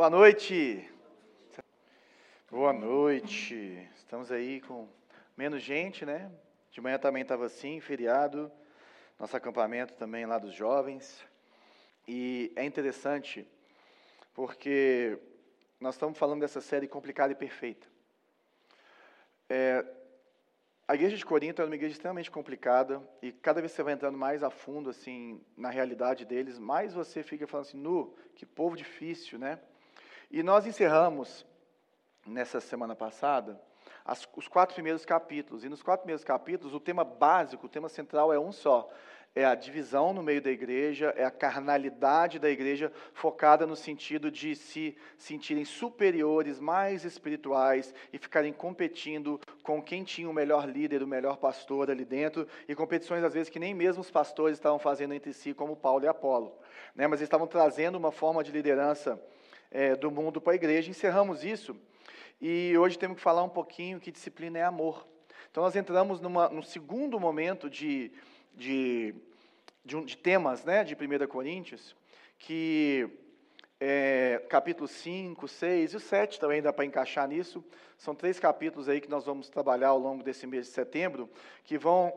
[0.00, 0.90] Boa noite.
[2.50, 3.86] Boa noite.
[3.94, 4.88] Estamos aí com
[5.36, 6.32] menos gente, né?
[6.70, 8.50] De manhã também estava assim, feriado.
[9.18, 11.22] Nosso acampamento também lá dos jovens.
[12.08, 13.46] E é interessante
[14.32, 15.18] porque
[15.78, 17.86] nós estamos falando dessa série complicada e perfeita.
[19.50, 19.84] É,
[20.88, 23.92] a igreja de Corinto é uma igreja extremamente complicada e cada vez que você vai
[23.92, 28.46] entrando mais a fundo assim na realidade deles, mais você fica falando assim, nu, que
[28.46, 29.60] povo difícil, né?
[30.30, 31.44] E nós encerramos
[32.24, 33.60] nessa semana passada
[34.04, 35.64] as, os quatro primeiros capítulos.
[35.64, 38.88] E nos quatro primeiros capítulos, o tema básico, o tema central é um só:
[39.34, 44.30] é a divisão no meio da igreja, é a carnalidade da igreja focada no sentido
[44.30, 51.02] de se sentirem superiores, mais espirituais e ficarem competindo com quem tinha o melhor líder,
[51.02, 54.78] o melhor pastor ali dentro, e competições às vezes que nem mesmo os pastores estavam
[54.78, 56.56] fazendo entre si, como Paulo e Apolo.
[56.94, 57.06] Né?
[57.06, 59.20] Mas eles estavam trazendo uma forma de liderança
[59.70, 60.90] é, do mundo para a igreja.
[60.90, 61.76] Encerramos isso
[62.40, 65.06] e hoje temos que falar um pouquinho que disciplina é amor.
[65.50, 68.12] Então nós entramos numa, num segundo momento de
[68.54, 69.14] de,
[69.84, 71.96] de, um, de temas né, de 1 Coríntios,
[72.38, 73.08] que
[73.78, 77.64] é, capítulo 5, 6 e o 7 também dá para encaixar nisso.
[77.96, 81.28] São três capítulos aí que nós vamos trabalhar ao longo desse mês de setembro,
[81.64, 82.12] que vão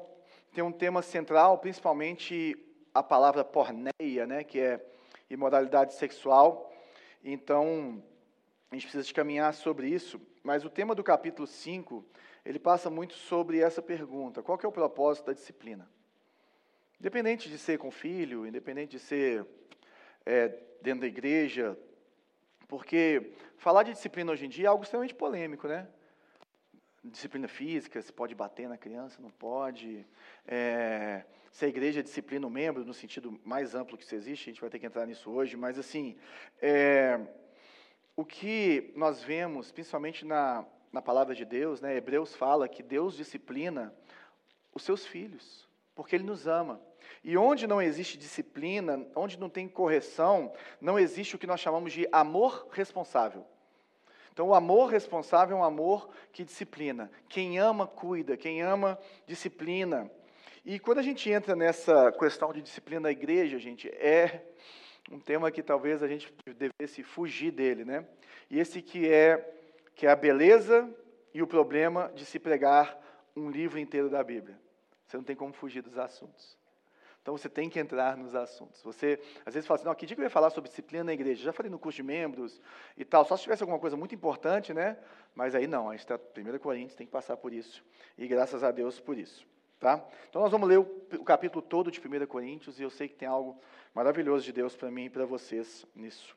[0.54, 2.58] ter um tema central, principalmente
[2.94, 4.86] a palavra porneia, né, que é
[5.30, 6.72] imoralidade sexual.
[7.24, 8.04] Então,
[8.70, 12.04] a gente precisa caminhar sobre isso, mas o tema do capítulo 5,
[12.44, 15.90] ele passa muito sobre essa pergunta: qual é o propósito da disciplina?
[17.00, 19.46] Independente de ser com filho, independente de ser
[20.26, 20.50] é,
[20.82, 21.78] dentro da igreja,
[22.68, 25.88] porque falar de disciplina hoje em dia é algo extremamente polêmico, né?
[27.04, 30.06] Disciplina física, se pode bater na criança, não pode.
[30.48, 34.54] É, se a igreja disciplina o membro, no sentido mais amplo que isso existe, a
[34.54, 36.18] gente vai ter que entrar nisso hoje, mas assim,
[36.62, 37.20] é,
[38.16, 43.16] o que nós vemos, principalmente na, na palavra de Deus, né, Hebreus fala que Deus
[43.16, 43.94] disciplina
[44.74, 46.82] os seus filhos, porque Ele nos ama.
[47.24, 51.94] E onde não existe disciplina, onde não tem correção, não existe o que nós chamamos
[51.94, 53.46] de amor responsável.
[54.34, 57.12] Então, o amor responsável é um amor que disciplina.
[57.30, 58.36] Quem ama, cuida.
[58.36, 60.10] Quem ama, disciplina.
[60.66, 64.44] E quando a gente entra nessa questão de disciplina da igreja, gente, é
[65.12, 68.08] um tema que talvez a gente devesse fugir dele, né?
[68.50, 69.54] E esse que é
[69.94, 70.92] que é a beleza
[71.32, 73.00] e o problema de se pregar
[73.36, 74.60] um livro inteiro da Bíblia.
[75.06, 76.58] Você não tem como fugir dos assuntos.
[77.24, 78.84] Então você tem que entrar nos assuntos.
[78.84, 81.14] Você às vezes fala assim, não, que dia que eu ia falar sobre disciplina na
[81.14, 81.42] igreja?
[81.42, 82.62] Já falei no curso de membros
[82.98, 84.98] e tal, só se tivesse alguma coisa muito importante, né?
[85.34, 87.82] Mas aí não, a gente está 1 Coríntios, tem que passar por isso.
[88.18, 89.48] E graças a Deus por isso.
[89.80, 90.06] Tá?
[90.30, 90.82] Então nós vamos ler o,
[91.14, 93.58] o capítulo todo de 1 Coríntios e eu sei que tem algo
[93.94, 96.36] maravilhoso de Deus para mim e para vocês nisso.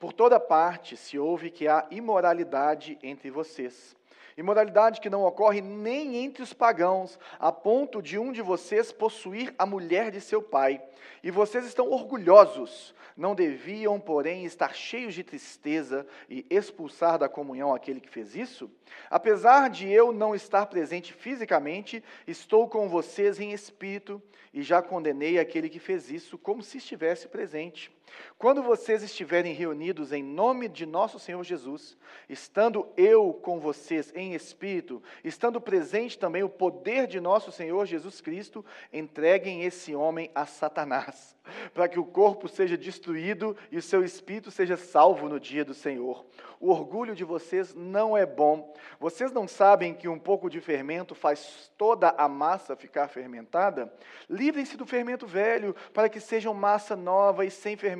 [0.00, 3.96] Por toda parte se ouve que há imoralidade entre vocês
[4.40, 9.54] Imoralidade que não ocorre nem entre os pagãos, a ponto de um de vocês possuir
[9.58, 10.82] a mulher de seu pai.
[11.22, 12.94] E vocês estão orgulhosos.
[13.14, 18.70] Não deviam, porém, estar cheios de tristeza e expulsar da comunhão aquele que fez isso?
[19.10, 24.22] Apesar de eu não estar presente fisicamente, estou com vocês em espírito
[24.54, 27.92] e já condenei aquele que fez isso como se estivesse presente.
[28.38, 31.96] Quando vocês estiverem reunidos em nome de nosso Senhor Jesus,
[32.28, 38.20] estando eu com vocês em espírito, estando presente também o poder de nosso Senhor Jesus
[38.20, 41.36] Cristo, entreguem esse homem a Satanás,
[41.74, 45.74] para que o corpo seja destruído e o seu espírito seja salvo no dia do
[45.74, 46.24] Senhor.
[46.60, 48.74] O orgulho de vocês não é bom.
[48.98, 53.90] Vocês não sabem que um pouco de fermento faz toda a massa ficar fermentada?
[54.28, 57.99] Livrem-se do fermento velho, para que sejam massa nova e sem fermento,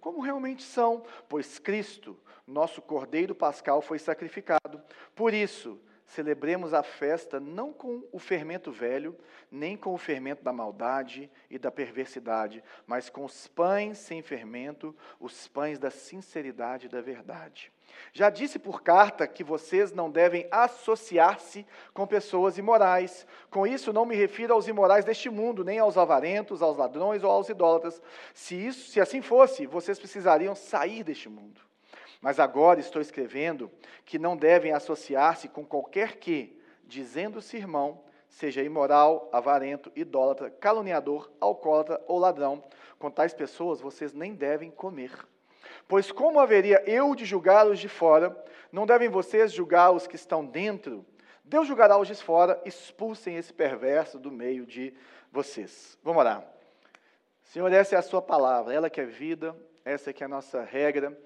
[0.00, 2.16] como realmente são, pois Cristo,
[2.46, 4.82] nosso Cordeiro Pascal, foi sacrificado.
[5.14, 9.16] Por isso, celebremos a festa não com o fermento velho,
[9.50, 14.94] nem com o fermento da maldade e da perversidade, mas com os pães sem fermento,
[15.20, 17.72] os pães da sinceridade e da verdade.
[18.12, 21.64] Já disse por carta que vocês não devem associar-se
[21.94, 23.26] com pessoas imorais.
[23.48, 27.30] Com isso, não me refiro aos imorais deste mundo, nem aos avarentos, aos ladrões ou
[27.30, 28.02] aos idólatras.
[28.34, 31.69] Se, isso, se assim fosse, vocês precisariam sair deste mundo.
[32.20, 33.70] Mas agora estou escrevendo
[34.04, 42.00] que não devem associar-se com qualquer que, dizendo-se irmão, seja imoral, avarento, idólatra, caluniador, alcoólatra
[42.06, 42.62] ou ladrão.
[42.98, 45.12] Com tais pessoas vocês nem devem comer.
[45.88, 48.36] Pois como haveria eu de julgá-los de fora,
[48.70, 51.04] não devem vocês julgar os que estão dentro?
[51.42, 54.94] Deus julgará os de fora, expulsem esse perverso do meio de
[55.32, 55.98] vocês.
[56.04, 56.44] Vamos orar.
[57.42, 60.62] Senhor, essa é a sua palavra, ela que é vida, essa que é a nossa
[60.62, 61.18] regra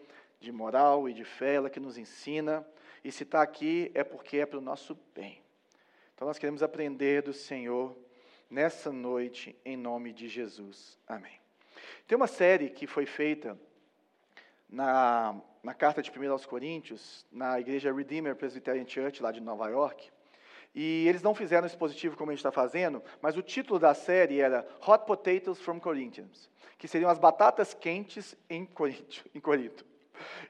[0.44, 2.64] de moral e de fé, ela que nos ensina.
[3.02, 5.43] E se está aqui é porque é para o nosso bem.
[6.14, 7.96] Então nós queremos aprender do Senhor
[8.49, 10.99] nessa noite, em nome de Jesus.
[11.08, 11.41] Amém.
[12.06, 13.58] Tem uma série que foi feita
[14.69, 19.69] na, na carta de 1 aos Coríntios, na igreja Redeemer Presbyterian Church, lá de Nova
[19.69, 20.11] York.
[20.75, 23.94] E eles não fizeram esse positivo como a gente está fazendo, mas o título da
[23.94, 29.25] série era Hot Potatoes from Corinthians, que seriam as batatas quentes em Corinto.
[29.35, 29.94] Em Corinto.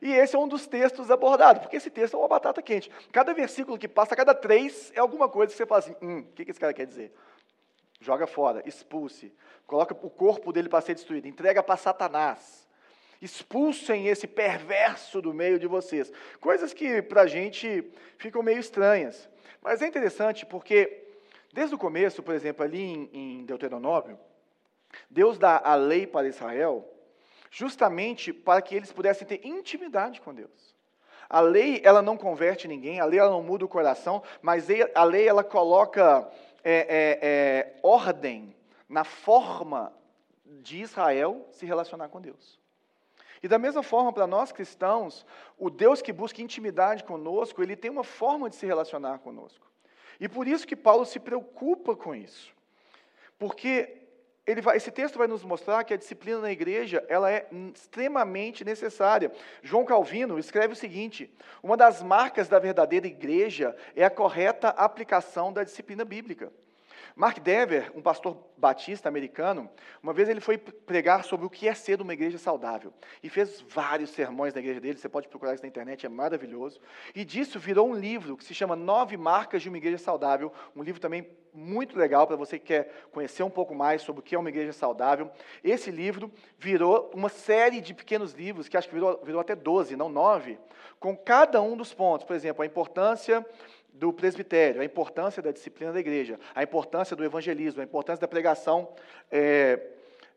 [0.01, 2.91] E esse é um dos textos abordados, porque esse texto é uma batata quente.
[3.13, 6.33] Cada versículo que passa, cada três, é alguma coisa que você fala assim: hum, o
[6.33, 7.13] que esse cara quer dizer?
[8.01, 9.33] Joga fora, expulse,
[9.67, 12.65] coloca o corpo dele para ser destruído, entrega para Satanás.
[13.23, 16.13] Expulsem esse perverso do meio de vocês.
[16.41, 19.31] Coisas que para a gente ficam meio estranhas.
[19.63, 21.07] Mas é interessante porque,
[21.51, 24.19] desde o começo, por exemplo, ali em, Deuteronômio,
[25.09, 26.87] Deus dá a lei para Israel
[27.55, 30.75] justamente para que eles pudessem ter intimidade com Deus.
[31.31, 35.05] A lei, ela não converte ninguém, a lei, ela não muda o coração, mas a
[35.05, 36.29] lei, ela coloca
[36.65, 38.57] é, é, é, ordem
[38.89, 39.93] na forma
[40.45, 42.59] de Israel se relacionar com Deus.
[43.41, 45.25] E da mesma forma, para nós cristãos,
[45.57, 49.65] o Deus que busca intimidade conosco, ele tem uma forma de se relacionar conosco.
[50.19, 52.53] E por isso que Paulo se preocupa com isso.
[53.39, 54.04] Porque
[54.61, 59.33] vai, esse texto vai nos mostrar que a disciplina na igreja ela é extremamente necessária.
[59.63, 61.33] João Calvino escreve o seguinte:
[61.63, 66.53] uma das marcas da verdadeira igreja é a correta aplicação da disciplina bíblica.
[67.17, 69.71] Mark Dever, um pastor batista americano,
[70.03, 72.93] uma vez ele foi pregar sobre o que é ser uma igreja saudável.
[73.23, 76.81] E fez vários sermões na igreja dele, você pode procurar isso na internet, é maravilhoso.
[77.15, 80.83] E disso virou um livro que se chama Nove Marcas de uma Igreja Saudável, um
[80.83, 84.35] livro também muito legal para você que quer conhecer um pouco mais sobre o que
[84.35, 85.31] é uma igreja saudável.
[85.63, 89.95] Esse livro virou uma série de pequenos livros, que acho que virou, virou até 12,
[89.95, 90.59] não 9,
[90.99, 92.27] com cada um dos pontos.
[92.27, 93.47] Por exemplo, a importância
[93.95, 98.29] do presbitério, a importância da disciplina da igreja, a importância do evangelismo, a importância da
[98.29, 98.89] pregação,
[99.31, 99.81] é,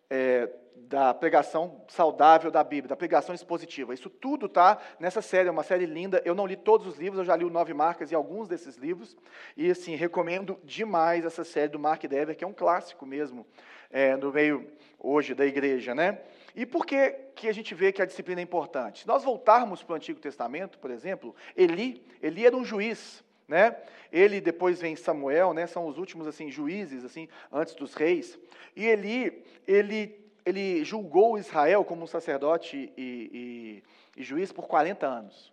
[0.09, 3.95] é, da pregação saudável da Bíblia, da pregação expositiva.
[3.95, 6.21] Isso tudo está nessa série, é uma série linda.
[6.23, 8.77] Eu não li todos os livros, eu já li o Nove Marcas e alguns desses
[8.77, 9.17] livros.
[9.57, 13.45] E, assim, recomendo demais essa série do Mark Dever, que é um clássico mesmo
[13.89, 14.67] é, no meio
[14.99, 16.19] hoje da igreja, né?
[16.55, 19.01] E por que, que a gente vê que a disciplina é importante?
[19.01, 23.77] Se nós voltarmos para o Antigo Testamento, por exemplo, Eli, Eli era um juiz, né?
[24.11, 25.67] Ele depois vem Samuel, né?
[25.67, 28.37] São os últimos assim juízes assim antes dos reis.
[28.75, 33.83] E Eli, ele ele julgou Israel como sacerdote e,
[34.15, 35.51] e, e juiz por 40 anos.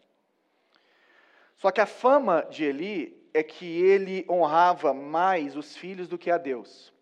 [1.57, 6.31] Só que a fama de Eli é que ele honrava mais os filhos do que
[6.31, 6.93] a Deus.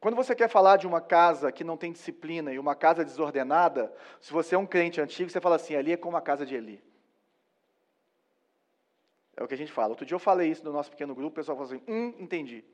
[0.00, 3.92] Quando você quer falar de uma casa que não tem disciplina e uma casa desordenada,
[4.18, 6.54] se você é um crente antigo, você fala assim: ali é como a casa de
[6.54, 6.82] Eli.
[9.42, 9.88] É o que a gente fala.
[9.88, 12.64] Outro dia eu falei isso no nosso pequeno grupo, o pessoal falou assim: hum, entendi.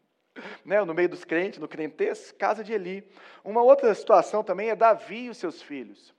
[0.64, 3.06] né, no meio dos crentes, no crentez, casa de Eli.
[3.44, 6.14] Uma outra situação também é Davi e os seus filhos.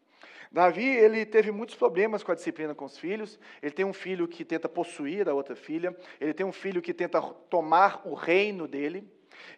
[0.52, 3.40] Davi, ele teve muitos problemas com a disciplina com os filhos.
[3.64, 5.98] Ele tem um filho que tenta possuir a outra filha.
[6.22, 7.20] Ele tem um filho que tenta
[7.50, 9.12] tomar o reino dele.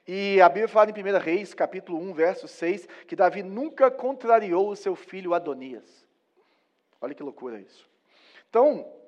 [0.08, 4.70] E a Bíblia fala em 1 Reis, capítulo 1, verso 6, que Davi nunca contrariou
[4.70, 6.08] o seu filho Adonias.
[7.02, 7.90] Olha que loucura isso.
[8.50, 9.01] Então,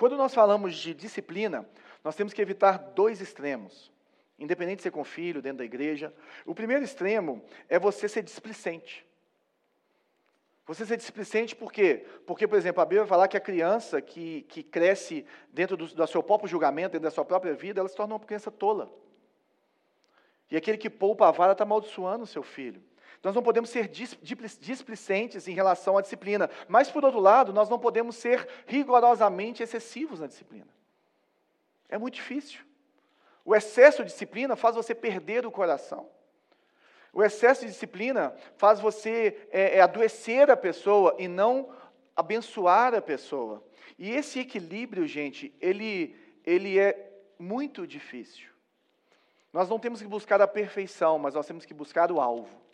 [0.00, 1.68] quando nós falamos de disciplina,
[2.02, 3.92] nós temos que evitar dois extremos,
[4.38, 6.10] independente de ser com filho, dentro da igreja.
[6.46, 9.06] O primeiro extremo é você ser displicente.
[10.66, 12.06] Você ser displicente por quê?
[12.26, 15.86] Porque, por exemplo, a Bíblia vai falar que a criança que, que cresce dentro do,
[15.86, 18.90] do seu próprio julgamento, dentro da sua própria vida, ela se torna uma criança tola.
[20.50, 22.82] E aquele que poupa a vara está amaldiçoando o seu filho.
[23.22, 27.78] Nós não podemos ser displicentes em relação à disciplina, mas, por outro lado, nós não
[27.78, 30.68] podemos ser rigorosamente excessivos na disciplina.
[31.88, 32.60] É muito difícil.
[33.44, 36.08] O excesso de disciplina faz você perder o coração.
[37.12, 41.74] O excesso de disciplina faz você é, é, adoecer a pessoa e não
[42.14, 43.62] abençoar a pessoa.
[43.98, 48.48] E esse equilíbrio, gente, ele, ele é muito difícil.
[49.52, 52.69] Nós não temos que buscar a perfeição, mas nós temos que buscar o alvo.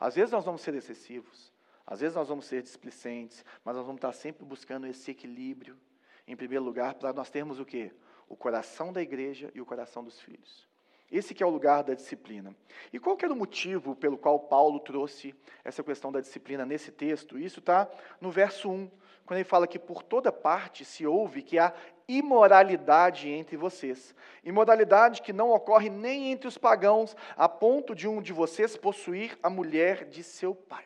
[0.00, 1.52] Às vezes nós vamos ser excessivos,
[1.86, 5.78] às vezes nós vamos ser displicentes, mas nós vamos estar sempre buscando esse equilíbrio,
[6.26, 7.92] em primeiro lugar, para nós termos o quê?
[8.26, 10.66] O coração da igreja e o coração dos filhos.
[11.10, 12.54] Esse que é o lugar da disciplina.
[12.92, 16.92] E qual que era o motivo pelo qual Paulo trouxe essa questão da disciplina nesse
[16.92, 17.36] texto?
[17.36, 17.90] Isso está
[18.20, 18.88] no verso 1,
[19.30, 21.72] quando ele fala que por toda parte se ouve que há
[22.08, 24.12] imoralidade entre vocês.
[24.42, 29.38] Imoralidade que não ocorre nem entre os pagãos, a ponto de um de vocês possuir
[29.40, 30.82] a mulher de seu pai.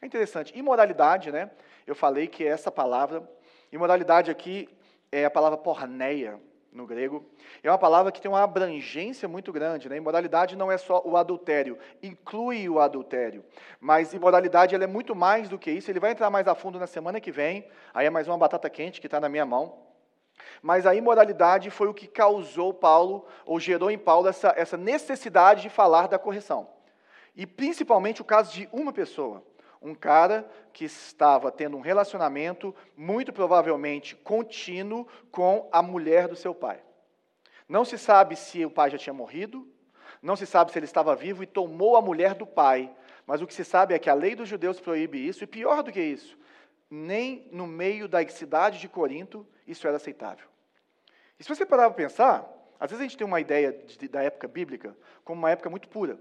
[0.00, 0.58] É interessante.
[0.58, 1.50] Imoralidade, né?
[1.86, 3.30] Eu falei que essa palavra,
[3.70, 4.66] imoralidade aqui
[5.12, 6.40] é a palavra porneia
[6.72, 7.24] no grego.
[7.62, 9.88] É uma palavra que tem uma abrangência muito grande.
[9.88, 9.96] Né?
[9.96, 13.44] Imoralidade não é só o adultério, inclui o adultério.
[13.80, 15.90] Mas imoralidade ela é muito mais do que isso.
[15.90, 17.68] Ele vai entrar mais a fundo na semana que vem.
[17.92, 19.88] Aí é mais uma batata quente que está na minha mão.
[20.62, 25.62] Mas a imoralidade foi o que causou Paulo, ou gerou em Paulo, essa, essa necessidade
[25.62, 26.68] de falar da correção.
[27.36, 29.42] E principalmente o caso de uma pessoa.
[29.80, 36.54] Um cara que estava tendo um relacionamento, muito provavelmente contínuo, com a mulher do seu
[36.54, 36.80] pai.
[37.68, 39.66] Não se sabe se o pai já tinha morrido,
[40.22, 42.90] não se sabe se ele estava vivo e tomou a mulher do pai.
[43.26, 45.82] Mas o que se sabe é que a lei dos judeus proíbe isso, e pior
[45.82, 46.38] do que isso,
[46.90, 50.46] nem no meio da cidade de Corinto isso era aceitável.
[51.38, 52.48] E se você parar para pensar,
[52.80, 55.88] às vezes a gente tem uma ideia de, da época bíblica como uma época muito
[55.88, 56.18] pura.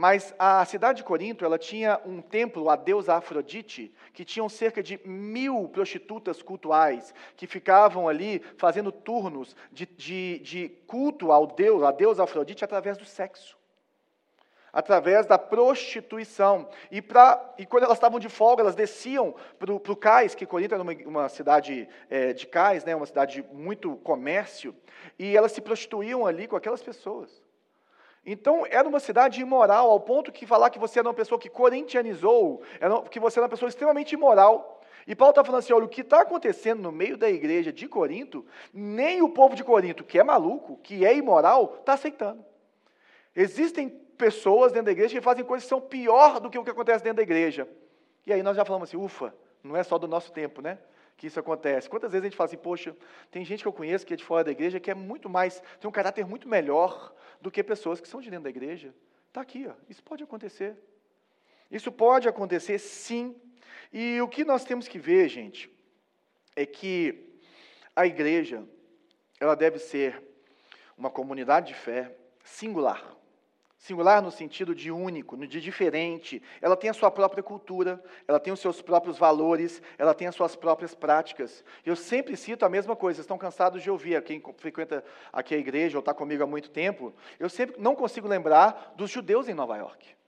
[0.00, 4.82] Mas a cidade de Corinto, ela tinha um templo, a deusa Afrodite, que tinham cerca
[4.82, 11.82] de mil prostitutas cultuais, que ficavam ali fazendo turnos de, de, de culto ao deus,
[11.82, 13.60] a deusa Afrodite, através do sexo
[14.72, 16.68] através da prostituição.
[16.92, 20.74] E, pra, e quando elas estavam de folga, elas desciam para o cais, que Corinto
[20.74, 24.74] era uma, uma cidade é, de cais, né, uma cidade de muito comércio,
[25.18, 27.39] e elas se prostituíam ali com aquelas pessoas.
[28.24, 31.48] Então, era uma cidade imoral, ao ponto que falar que você era uma pessoa que
[31.48, 32.62] corintianizou,
[33.10, 34.82] que você era uma pessoa extremamente imoral.
[35.06, 37.88] E Paulo está falando assim: olha, o que está acontecendo no meio da igreja de
[37.88, 42.44] Corinto, nem o povo de Corinto, que é maluco, que é imoral, está aceitando.
[43.34, 46.70] Existem pessoas dentro da igreja que fazem coisas que são pior do que o que
[46.70, 47.66] acontece dentro da igreja.
[48.26, 49.34] E aí nós já falamos assim, ufa,
[49.64, 50.78] não é só do nosso tempo, né?
[51.20, 51.86] Que isso acontece.
[51.86, 52.96] Quantas vezes a gente fala assim, poxa,
[53.30, 55.62] tem gente que eu conheço que é de fora da igreja que é muito mais,
[55.78, 58.94] tem um caráter muito melhor do que pessoas que são de dentro da igreja.
[59.28, 59.74] Está aqui, ó.
[59.86, 60.74] isso pode acontecer.
[61.70, 63.36] Isso pode acontecer sim.
[63.92, 65.70] E o que nós temos que ver, gente,
[66.56, 67.38] é que
[67.94, 68.66] a igreja,
[69.38, 70.24] ela deve ser
[70.96, 73.14] uma comunidade de fé singular.
[73.80, 76.42] Singular no sentido de único, de diferente.
[76.60, 80.34] Ela tem a sua própria cultura, ela tem os seus próprios valores, ela tem as
[80.34, 81.64] suas próprias práticas.
[81.84, 85.58] Eu sempre cito a mesma coisa, vocês estão cansados de ouvir, quem frequenta aqui a
[85.58, 89.54] igreja ou está comigo há muito tempo, eu sempre não consigo lembrar dos judeus em
[89.54, 90.19] Nova York.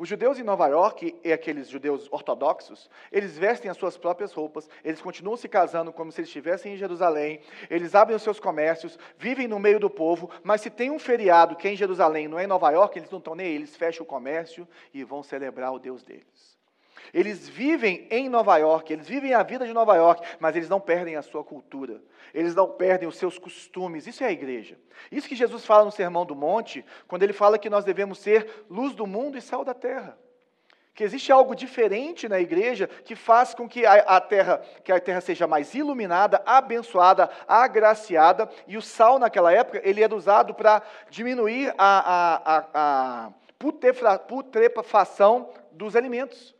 [0.00, 4.66] Os judeus em Nova York, e aqueles judeus ortodoxos, eles vestem as suas próprias roupas,
[4.82, 7.38] eles continuam se casando como se eles estivessem em Jerusalém,
[7.68, 11.54] eles abrem os seus comércios, vivem no meio do povo, mas se tem um feriado
[11.54, 13.76] que é em Jerusalém, não é em Nova York, eles não estão nem aí, eles
[13.76, 16.58] fecham o comércio e vão celebrar o Deus deles.
[17.12, 20.80] Eles vivem em Nova York, eles vivem a vida de Nova York, mas eles não
[20.80, 22.00] perdem a sua cultura,
[22.32, 24.06] eles não perdem os seus costumes.
[24.06, 24.78] Isso é a igreja.
[25.10, 28.64] Isso que Jesus fala no Sermão do Monte, quando ele fala que nós devemos ser
[28.70, 30.16] luz do mundo e sal da terra.
[30.94, 35.00] Que existe algo diferente na igreja que faz com que a, a terra, que a
[35.00, 40.82] terra seja mais iluminada, abençoada, agraciada, e o sal naquela época ele era usado para
[41.08, 46.54] diminuir a, a, a, a putrefação dos alimentos.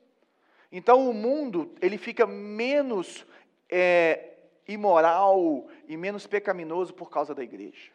[0.71, 3.27] Então o mundo ele fica menos
[3.69, 4.35] é,
[4.67, 7.91] imoral e menos pecaminoso por causa da igreja,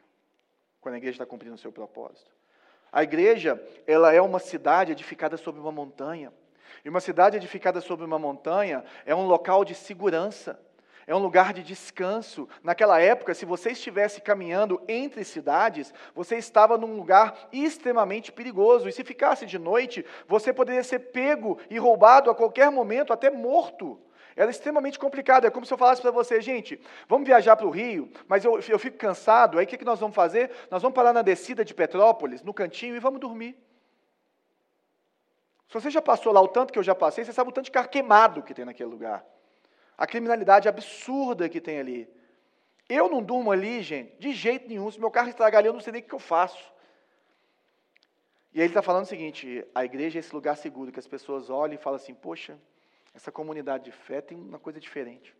[0.82, 2.32] quando a igreja está cumprindo o seu propósito.
[2.92, 6.32] A igreja ela é uma cidade edificada sobre uma montanha.
[6.84, 10.60] E uma cidade edificada sobre uma montanha é um local de segurança
[11.08, 12.50] é um lugar de descanso.
[12.64, 18.90] Naquela época, se você estivesse caminhando entre cidades, você estava num lugar extremamente perigoso.
[18.90, 23.30] E se ficasse de noite, você poderia ser pego e roubado a qualquer momento, até
[23.30, 24.00] morto.
[24.36, 25.46] Era extremamente complicado.
[25.46, 28.60] É como se eu falasse para você, gente, vamos viajar para o Rio, mas eu,
[28.68, 29.60] eu fico cansado.
[29.60, 30.50] Aí o que, que nós vamos fazer?
[30.72, 33.56] Nós vamos parar na descida de Petrópolis, no cantinho, e vamos dormir.
[35.68, 37.66] Se você já passou lá o tanto que eu já passei, você sabe o tanto
[37.66, 39.24] de carro queimado que tem naquele lugar
[39.98, 42.10] a criminalidade absurda que tem ali.
[42.88, 44.92] Eu não durmo ali, gente, de jeito nenhum.
[44.92, 46.74] Se meu carro estragar ali, eu não sei nem o que eu faço.
[48.54, 51.08] E aí ele está falando o seguinte: a igreja é esse lugar seguro, que as
[51.08, 52.58] pessoas olham e falam assim: poxa,
[53.14, 55.36] essa comunidade de fé tem uma coisa diferente.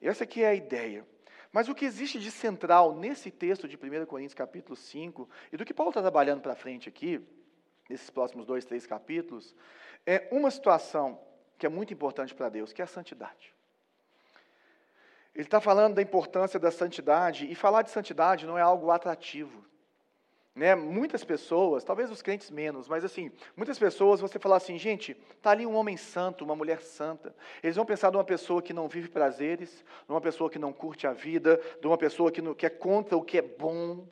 [0.00, 1.06] Essa aqui é a ideia.
[1.52, 5.64] Mas o que existe de central nesse texto de 1 Coríntios capítulo 5, e do
[5.64, 7.24] que Paulo está trabalhando para frente aqui,
[7.88, 9.54] nesses próximos dois, três capítulos,
[10.04, 11.20] é uma situação
[11.64, 13.54] que é muito importante para Deus, que é a santidade.
[15.34, 19.64] Ele está falando da importância da santidade, e falar de santidade não é algo atrativo.
[20.54, 20.74] Né?
[20.74, 25.52] Muitas pessoas, talvez os crentes menos, mas assim, muitas pessoas, você falar assim, gente, está
[25.52, 27.34] ali um homem santo, uma mulher santa.
[27.62, 30.70] Eles vão pensar de uma pessoa que não vive prazeres, de uma pessoa que não
[30.70, 34.06] curte a vida, de uma pessoa que, não, que é contra o que é bom.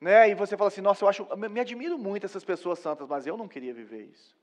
[0.00, 0.28] Né?
[0.28, 3.36] E você fala assim, nossa, eu acho, me admiro muito essas pessoas santas, mas eu
[3.36, 4.36] não queria viver isso.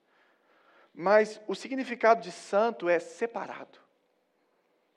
[0.96, 3.80] Mas o significado de santo é separado.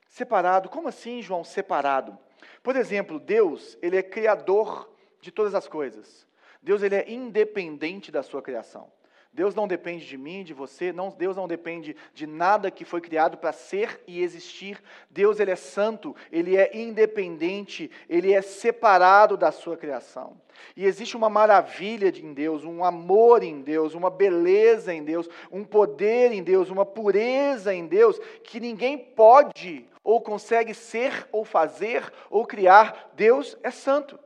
[0.06, 2.16] Separado, como assim, João, separado?
[2.62, 4.90] Por exemplo, Deus, ele é criador
[5.20, 6.26] de todas as coisas.
[6.62, 8.90] Deus ele é independente da sua criação.
[9.38, 13.00] Deus não depende de mim, de você, não, Deus não depende de nada que foi
[13.00, 14.82] criado para ser e existir.
[15.08, 20.40] Deus ele é santo, ele é independente, ele é separado da sua criação.
[20.76, 25.62] E existe uma maravilha em Deus, um amor em Deus, uma beleza em Deus, um
[25.62, 32.12] poder em Deus, uma pureza em Deus que ninguém pode ou consegue ser ou fazer
[32.28, 33.12] ou criar.
[33.14, 34.18] Deus é santo.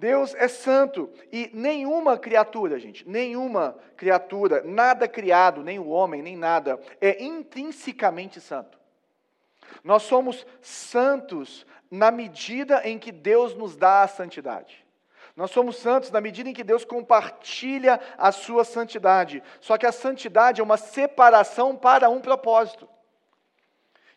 [0.00, 6.38] Deus é santo e nenhuma criatura, gente, nenhuma criatura, nada criado, nem o homem, nem
[6.38, 8.80] nada, é intrinsecamente santo.
[9.84, 14.86] Nós somos santos na medida em que Deus nos dá a santidade.
[15.36, 19.42] Nós somos santos na medida em que Deus compartilha a sua santidade.
[19.60, 22.88] Só que a santidade é uma separação para um propósito.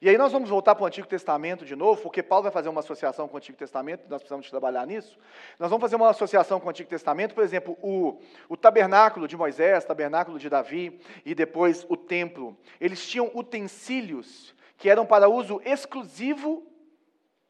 [0.03, 2.67] E aí nós vamos voltar para o Antigo Testamento de novo, porque Paulo vai fazer
[2.67, 5.17] uma associação com o Antigo Testamento, nós precisamos trabalhar nisso.
[5.57, 8.19] Nós vamos fazer uma associação com o Antigo Testamento, por exemplo, o,
[8.49, 12.57] o tabernáculo de Moisés, o tabernáculo de Davi e depois o templo.
[12.81, 16.67] Eles tinham utensílios que eram para uso exclusivo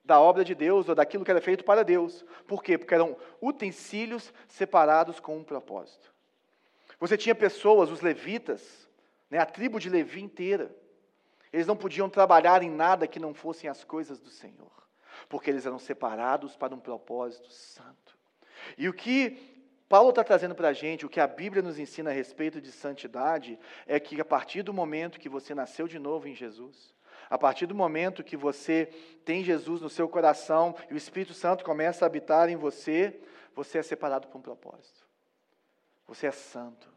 [0.05, 2.23] da obra de Deus ou daquilo que era feito para Deus.
[2.47, 2.77] Por quê?
[2.77, 6.13] Porque eram utensílios separados com um propósito.
[6.99, 8.87] Você tinha pessoas, os levitas,
[9.27, 10.71] né, a tribo de Levi inteira,
[11.53, 14.71] eles não podiam trabalhar em nada que não fossem as coisas do Senhor,
[15.29, 18.17] porque eles eram separados para um propósito santo.
[18.77, 19.53] E o que
[19.87, 22.71] Paulo está trazendo para a gente, o que a Bíblia nos ensina a respeito de
[22.71, 26.93] santidade, é que a partir do momento que você nasceu de novo em Jesus,
[27.29, 28.87] a partir do momento que você
[29.23, 33.19] tem Jesus no seu coração e o Espírito Santo começa a habitar em você,
[33.55, 35.03] você é separado para um propósito.
[36.07, 36.92] Você é santo.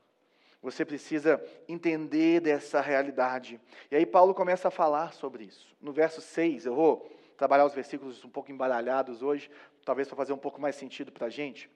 [0.66, 3.60] Você precisa entender dessa realidade.
[3.88, 5.64] E aí Paulo começa a falar sobre isso.
[5.80, 9.48] No verso 6, eu vou trabalhar os versículos um pouco embaralhados hoje,
[9.84, 11.70] talvez para fazer um pouco mais sentido para a gente.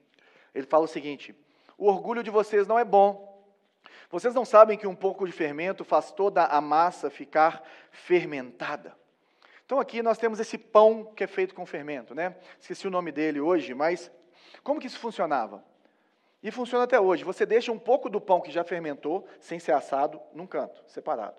[0.53, 1.33] Ele fala o seguinte:
[1.77, 3.41] O orgulho de vocês não é bom.
[4.09, 8.93] Vocês não sabem que um pouco de fermento faz toda a massa ficar fermentada.
[9.65, 12.35] Então aqui nós temos esse pão que é feito com fermento, né?
[12.59, 14.11] Esqueci o nome dele hoje, mas
[14.65, 15.70] como que isso funcionava?
[16.43, 17.23] E funciona até hoje.
[17.23, 21.35] Você deixa um pouco do pão que já fermentou, sem ser assado, num canto, separado.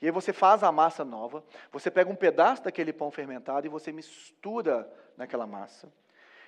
[0.00, 3.70] E aí você faz a massa nova, você pega um pedaço daquele pão fermentado e
[3.70, 5.92] você mistura naquela massa.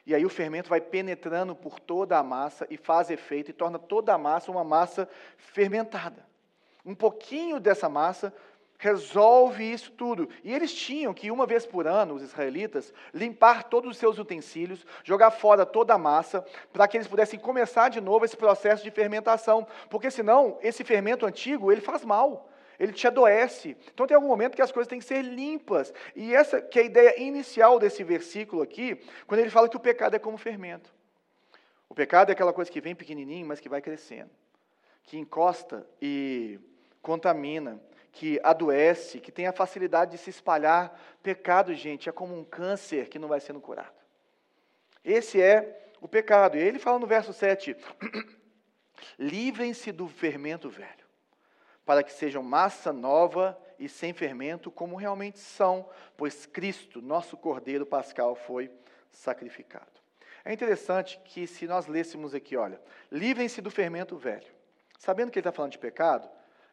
[0.07, 3.79] E aí o fermento vai penetrando por toda a massa e faz efeito e torna
[3.79, 6.25] toda a massa uma massa fermentada.
[6.85, 8.33] Um pouquinho dessa massa
[8.79, 10.29] resolve isso tudo.
[10.45, 14.85] E eles tinham que, uma vez por ano, os israelitas, limpar todos os seus utensílios,
[15.03, 18.91] jogar fora toda a massa, para que eles pudessem começar de novo esse processo de
[18.91, 19.67] fermentação.
[19.89, 22.51] Porque senão, esse fermento antigo, ele faz mal.
[22.79, 23.77] Ele te adoece.
[23.93, 25.95] Então tem algum momento que as coisas têm que ser limpas.
[26.15, 29.81] E essa que é a ideia inicial desse versículo aqui, quando ele fala que o
[29.81, 30.95] pecado é como fermento.
[31.89, 34.31] O pecado é aquela coisa que vem pequenininho, mas que vai crescendo.
[35.05, 36.61] Que encosta e
[37.01, 37.81] contamina
[38.17, 40.99] que adoece, que tem a facilidade de se espalhar.
[41.23, 43.93] Pecado, gente, é como um câncer que não vai sendo curado.
[45.05, 46.57] Esse é o pecado.
[46.57, 47.77] E ele fala no verso 7:
[49.19, 51.05] livrem-se do fermento velho,
[51.85, 57.85] para que sejam massa nova e sem fermento, como realmente são, pois Cristo, nosso Cordeiro
[57.85, 58.71] Pascal, foi
[59.11, 59.93] sacrificado.
[60.43, 62.81] É interessante que, se nós lêssemos aqui, olha,
[63.13, 64.47] livrem-se do fermento velho,
[64.99, 66.27] sabendo que ele está falando de pecado,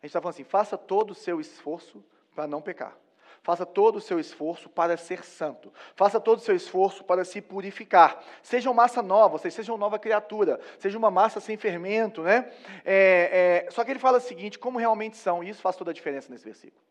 [0.06, 2.04] gente está falando assim: faça todo o seu esforço
[2.36, 2.98] para não pecar.
[3.42, 5.72] Faça todo o seu esforço para ser santo.
[5.96, 8.24] Faça todo o seu esforço para se purificar.
[8.42, 10.62] Seja uma massa nova, seja sejam uma nova criatura.
[10.80, 12.52] Seja uma massa sem fermento, né?
[12.86, 15.92] É, é, só que ele fala o seguinte: como realmente são, e isso faz toda
[15.92, 16.82] a diferença nesse versículo.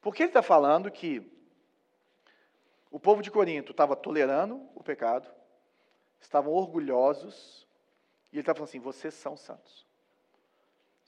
[0.00, 1.30] Porque ele está falando que
[2.90, 5.28] o povo de Corinto estava tolerando o pecado,
[6.20, 7.66] estavam orgulhosos,
[8.32, 9.87] e ele está falando assim: vocês são santos.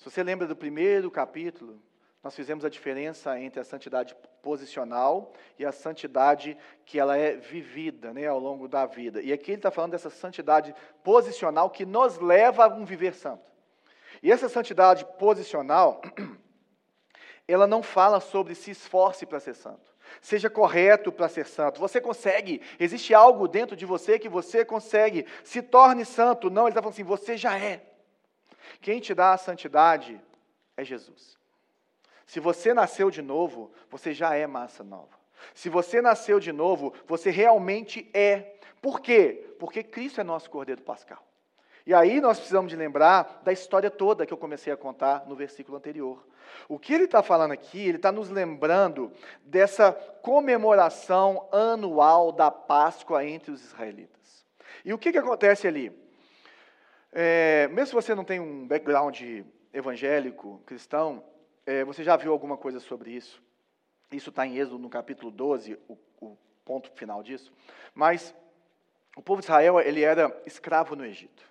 [0.00, 1.78] Se você lembra do primeiro capítulo,
[2.24, 8.10] nós fizemos a diferença entre a santidade posicional e a santidade que ela é vivida
[8.10, 9.20] né, ao longo da vida.
[9.20, 13.44] E aqui ele está falando dessa santidade posicional que nos leva a um viver santo.
[14.22, 16.00] E essa santidade posicional,
[17.46, 19.94] ela não fala sobre se esforce para ser santo.
[20.22, 21.78] Seja correto para ser santo.
[21.78, 22.62] Você consegue.
[22.78, 25.26] Existe algo dentro de você que você consegue.
[25.44, 26.48] Se torne santo.
[26.48, 27.89] Não, ele está falando assim: você já é.
[28.80, 30.20] Quem te dá a santidade
[30.76, 31.38] é Jesus.
[32.26, 35.18] Se você nasceu de novo, você já é massa nova.
[35.54, 38.54] Se você nasceu de novo, você realmente é.
[38.80, 39.54] Por quê?
[39.58, 41.26] Porque Cristo é nosso Cordeiro Pascal.
[41.86, 45.34] E aí nós precisamos de lembrar da história toda que eu comecei a contar no
[45.34, 46.24] versículo anterior.
[46.68, 53.24] O que ele está falando aqui, ele está nos lembrando dessa comemoração anual da Páscoa
[53.24, 54.46] entre os israelitas.
[54.84, 55.92] E o que, que acontece ali?
[57.12, 59.20] É, mesmo se você não tem um background
[59.72, 61.24] evangélico, cristão,
[61.66, 63.42] é, você já viu alguma coisa sobre isso.
[64.12, 67.52] Isso está em Êxodo, no capítulo 12, o, o ponto final disso.
[67.94, 68.34] Mas
[69.16, 71.44] o povo de Israel, ele era escravo no Egito.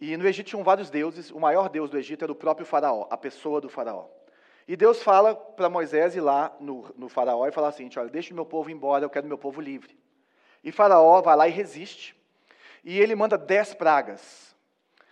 [0.00, 3.06] E no Egito tinham vários deuses, o maior deus do Egito era o próprio faraó,
[3.10, 4.06] a pessoa do faraó.
[4.66, 8.32] E Deus fala para Moisés ir lá no, no faraó e falar assim, olha, deixa
[8.32, 9.98] o meu povo embora, eu quero meu povo livre.
[10.62, 12.14] E faraó vai lá e resiste,
[12.84, 14.48] e ele manda dez pragas.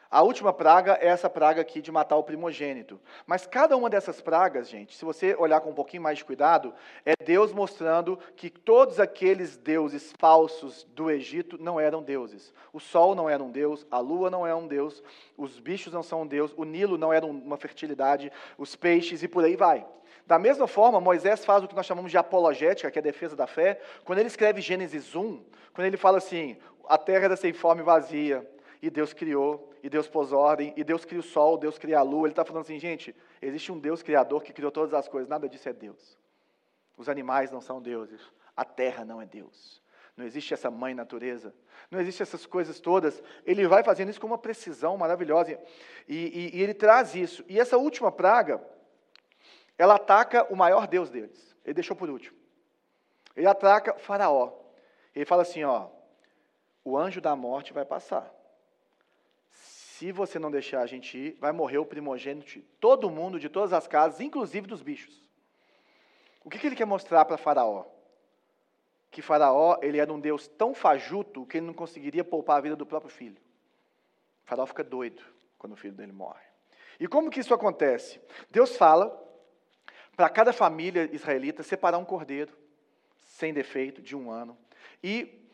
[0.08, 3.00] A última praga é essa praga aqui de matar o primogênito.
[3.26, 6.72] Mas cada uma dessas pragas, gente, se você olhar com um pouquinho mais de cuidado,
[7.04, 12.54] é Deus mostrando que todos aqueles deuses falsos do Egito não eram deuses.
[12.72, 15.02] O sol não era um deus, a lua não é um deus,
[15.36, 19.28] os bichos não são um deus, o Nilo não era uma fertilidade, os peixes e
[19.28, 19.84] por aí vai.
[20.26, 23.36] Da mesma forma, Moisés faz o que nós chamamos de apologética, que é a defesa
[23.36, 25.40] da fé, quando ele escreve Gênesis 1,
[25.72, 26.56] quando ele fala assim:
[26.88, 28.48] a terra era sem forma e vazia,
[28.80, 32.02] e Deus criou, e Deus pôs ordem, e Deus cria o sol, Deus cria a
[32.02, 32.26] lua.
[32.26, 35.48] Ele está falando assim, gente, existe um Deus criador que criou todas as coisas, nada
[35.48, 36.18] disso é Deus.
[36.96, 38.20] Os animais não são deuses,
[38.56, 39.82] a terra não é Deus.
[40.16, 41.54] Não existe essa mãe natureza,
[41.90, 43.22] não existe essas coisas todas.
[43.44, 45.60] Ele vai fazendo isso com uma precisão maravilhosa.
[46.08, 46.16] E,
[46.54, 47.44] e, e ele traz isso.
[47.46, 48.64] E essa última praga,
[49.76, 51.54] ela ataca o maior Deus deles.
[51.64, 52.36] Ele deixou por último.
[53.36, 54.52] Ele ataca Faraó.
[55.14, 55.88] Ele fala assim: ó,
[56.86, 58.32] o anjo da morte vai passar.
[59.50, 63.48] Se você não deixar a gente ir, vai morrer o primogênito de todo mundo, de
[63.48, 65.20] todas as casas, inclusive dos bichos.
[66.44, 67.86] O que, que ele quer mostrar para Faraó?
[69.10, 72.76] Que Faraó ele era um Deus tão fajuto que ele não conseguiria poupar a vida
[72.76, 73.40] do próprio filho.
[74.44, 75.24] O faraó fica doido
[75.58, 76.46] quando o filho dele morre.
[77.00, 78.20] E como que isso acontece?
[78.48, 79.10] Deus fala
[80.14, 82.56] para cada família israelita separar um cordeiro
[83.24, 84.56] sem defeito de um ano
[85.02, 85.45] e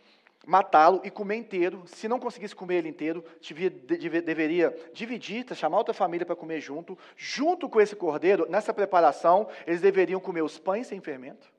[0.47, 1.83] matá-lo e comer inteiro.
[1.87, 6.99] Se não conseguisse comer ele inteiro, devia, deveria dividir, chamar outra família para comer junto.
[7.17, 11.53] Junto com esse cordeiro, nessa preparação, eles deveriam comer os pães sem fermento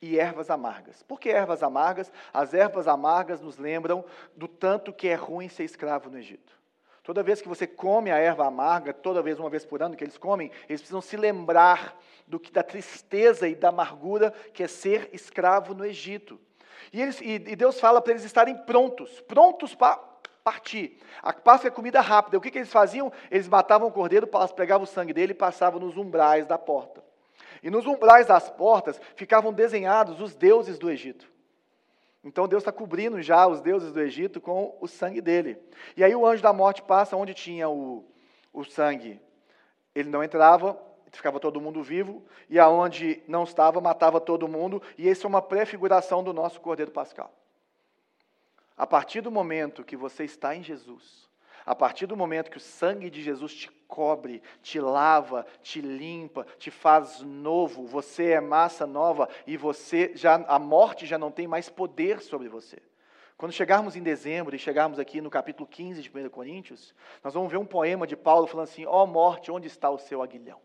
[0.00, 1.02] e ervas amargas.
[1.02, 2.10] Por que ervas amargas?
[2.32, 4.04] As ervas amargas nos lembram
[4.36, 6.56] do tanto que é ruim ser escravo no Egito.
[7.02, 10.04] Toda vez que você come a erva amarga, toda vez, uma vez por ano que
[10.04, 14.68] eles comem, eles precisam se lembrar do que da tristeza e da amargura que é
[14.68, 16.38] ser escravo no Egito.
[16.92, 19.96] E, eles, e, e Deus fala para eles estarem prontos, prontos para
[20.42, 20.98] partir.
[21.22, 22.38] A Páscoa é comida rápida.
[22.38, 23.12] O que, que eles faziam?
[23.30, 27.02] Eles matavam o cordeiro, pegavam o sangue dele e passavam nos umbrais da porta.
[27.62, 31.28] E nos umbrais das portas ficavam desenhados os deuses do Egito.
[32.24, 35.58] Então Deus está cobrindo já os deuses do Egito com o sangue dele.
[35.96, 38.04] E aí o anjo da morte passa onde tinha o,
[38.52, 39.20] o sangue.
[39.94, 40.78] Ele não entrava,
[41.16, 45.42] ficava todo mundo vivo, e aonde não estava, matava todo mundo, e isso é uma
[45.42, 47.32] prefiguração do nosso Cordeiro Pascal.
[48.76, 51.28] A partir do momento que você está em Jesus,
[51.66, 56.46] a partir do momento que o sangue de Jesus te cobre, te lava, te limpa,
[56.58, 61.46] te faz novo, você é massa nova e você já a morte já não tem
[61.46, 62.78] mais poder sobre você.
[63.36, 67.50] Quando chegarmos em dezembro e chegarmos aqui no capítulo 15 de 1 Coríntios, nós vamos
[67.50, 70.60] ver um poema de Paulo falando assim: "Ó oh morte, onde está o seu aguilhão?"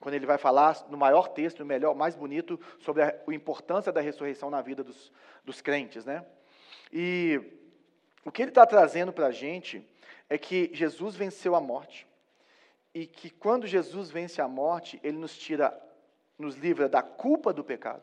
[0.00, 3.92] Quando ele vai falar no maior texto, no melhor, mais bonito, sobre a, a importância
[3.92, 5.12] da ressurreição na vida dos,
[5.44, 6.04] dos crentes.
[6.06, 6.24] Né?
[6.92, 7.40] E
[8.24, 9.86] o que ele está trazendo para a gente
[10.28, 12.06] é que Jesus venceu a morte.
[12.94, 15.78] E que quando Jesus vence a morte, ele nos tira,
[16.38, 18.02] nos livra da culpa do pecado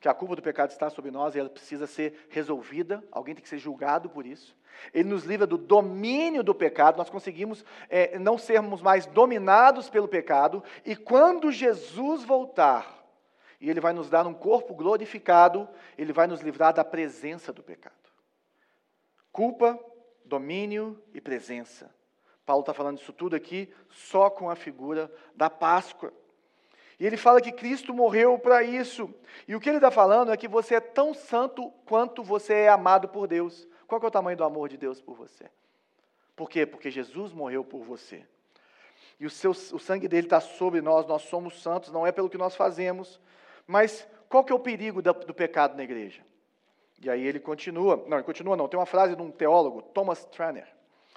[0.00, 3.42] que a culpa do pecado está sobre nós e ela precisa ser resolvida, alguém tem
[3.42, 4.56] que ser julgado por isso.
[4.94, 10.08] Ele nos livra do domínio do pecado, nós conseguimos é, não sermos mais dominados pelo
[10.08, 12.98] pecado, e quando Jesus voltar,
[13.60, 17.62] e ele vai nos dar um corpo glorificado, ele vai nos livrar da presença do
[17.62, 17.94] pecado.
[19.30, 19.78] Culpa,
[20.24, 21.94] domínio e presença.
[22.46, 26.10] Paulo está falando isso tudo aqui só com a figura da Páscoa.
[27.00, 29.12] E ele fala que Cristo morreu para isso.
[29.48, 32.68] E o que ele está falando é que você é tão santo quanto você é
[32.68, 33.66] amado por Deus.
[33.86, 35.50] Qual é o tamanho do amor de Deus por você?
[36.36, 36.66] Por quê?
[36.66, 38.22] Porque Jesus morreu por você.
[39.18, 42.28] E o, seu, o sangue dele está sobre nós, nós somos santos, não é pelo
[42.28, 43.18] que nós fazemos.
[43.66, 46.22] Mas qual que é o perigo do, do pecado na igreja?
[47.00, 50.24] E aí ele continua, não, ele continua não, tem uma frase de um teólogo, Thomas
[50.26, 50.68] Tranner.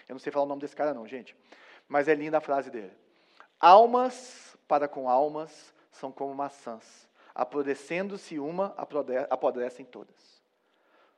[0.07, 1.35] Eu não sei falar o nome desse cara não, gente.
[1.89, 2.91] Mas é linda a frase dele.
[3.59, 7.09] Almas para com almas são como maçãs.
[7.33, 8.75] Apodrecendo-se uma,
[9.29, 10.43] apodrecem todas.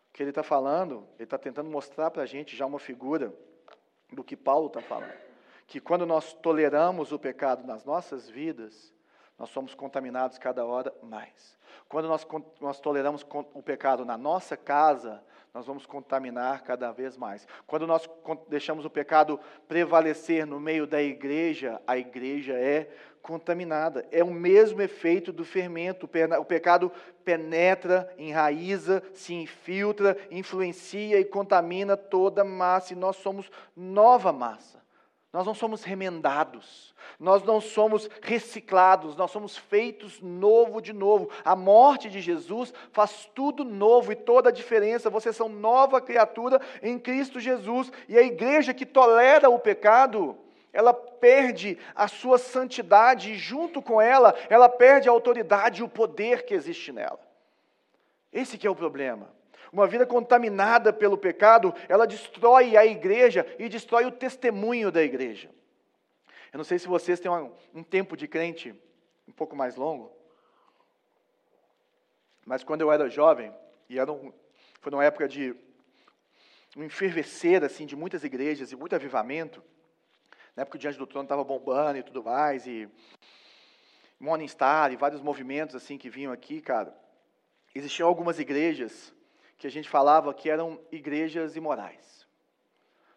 [0.10, 3.34] O que ele está falando, ele está tentando mostrar para a gente já uma figura
[4.12, 5.14] do que Paulo está falando.
[5.68, 8.94] Que quando nós toleramos o pecado nas nossas vidas,
[9.38, 11.58] nós somos contaminados cada hora mais.
[11.90, 12.26] Quando nós,
[12.62, 15.22] nós toleramos o pecado na nossa casa,
[15.54, 17.48] nós vamos contaminar cada vez mais.
[17.66, 18.10] Quando nós
[18.50, 22.92] deixamos o pecado prevalecer no meio da igreja, a igreja é
[23.26, 24.06] contaminada.
[24.12, 26.08] É o mesmo efeito do fermento.
[26.40, 26.92] O pecado
[27.24, 32.94] penetra, enraiza, se infiltra, influencia e contamina toda a massa.
[32.94, 34.86] E nós somos nova massa.
[35.34, 41.30] Nós não somos remendados, nós não somos reciclados, nós somos feitos novo de novo.
[41.44, 45.10] A morte de Jesus faz tudo novo e toda a diferença.
[45.10, 47.92] Vocês são nova criatura em Cristo Jesus.
[48.08, 50.38] E a igreja que tolera o pecado,
[50.76, 55.88] ela perde a sua santidade e, junto com ela, ela perde a autoridade e o
[55.88, 57.20] poder que existe nela.
[58.32, 59.34] Esse que é o problema.
[59.72, 65.50] Uma vida contaminada pelo pecado, ela destrói a igreja e destrói o testemunho da igreja.
[66.52, 68.76] Eu não sei se vocês têm um, um tempo de crente
[69.26, 70.12] um pouco mais longo,
[72.46, 73.52] mas quando eu era jovem,
[73.90, 74.34] e era um,
[74.82, 75.56] foi numa época de
[76.76, 79.64] um enfervecer assim, de muitas igrejas e muito avivamento,
[80.56, 82.90] na época o Diante do Trono estava bombando e tudo mais, e
[84.20, 86.96] Morning Star e vários movimentos assim que vinham aqui, cara.
[87.74, 89.14] Existiam algumas igrejas
[89.58, 92.26] que a gente falava que eram igrejas imorais.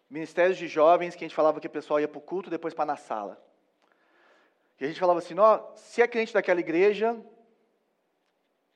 [0.09, 2.73] Ministérios de jovens que a gente falava que o pessoal ia para o culto depois
[2.73, 3.41] para na sala.
[4.79, 7.17] E a gente falava assim, ó, se é crente daquela igreja,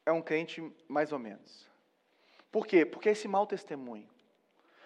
[0.06, 1.68] é um crente mais ou menos.
[2.52, 2.86] Por quê?
[2.86, 4.08] Porque é esse mau testemunho.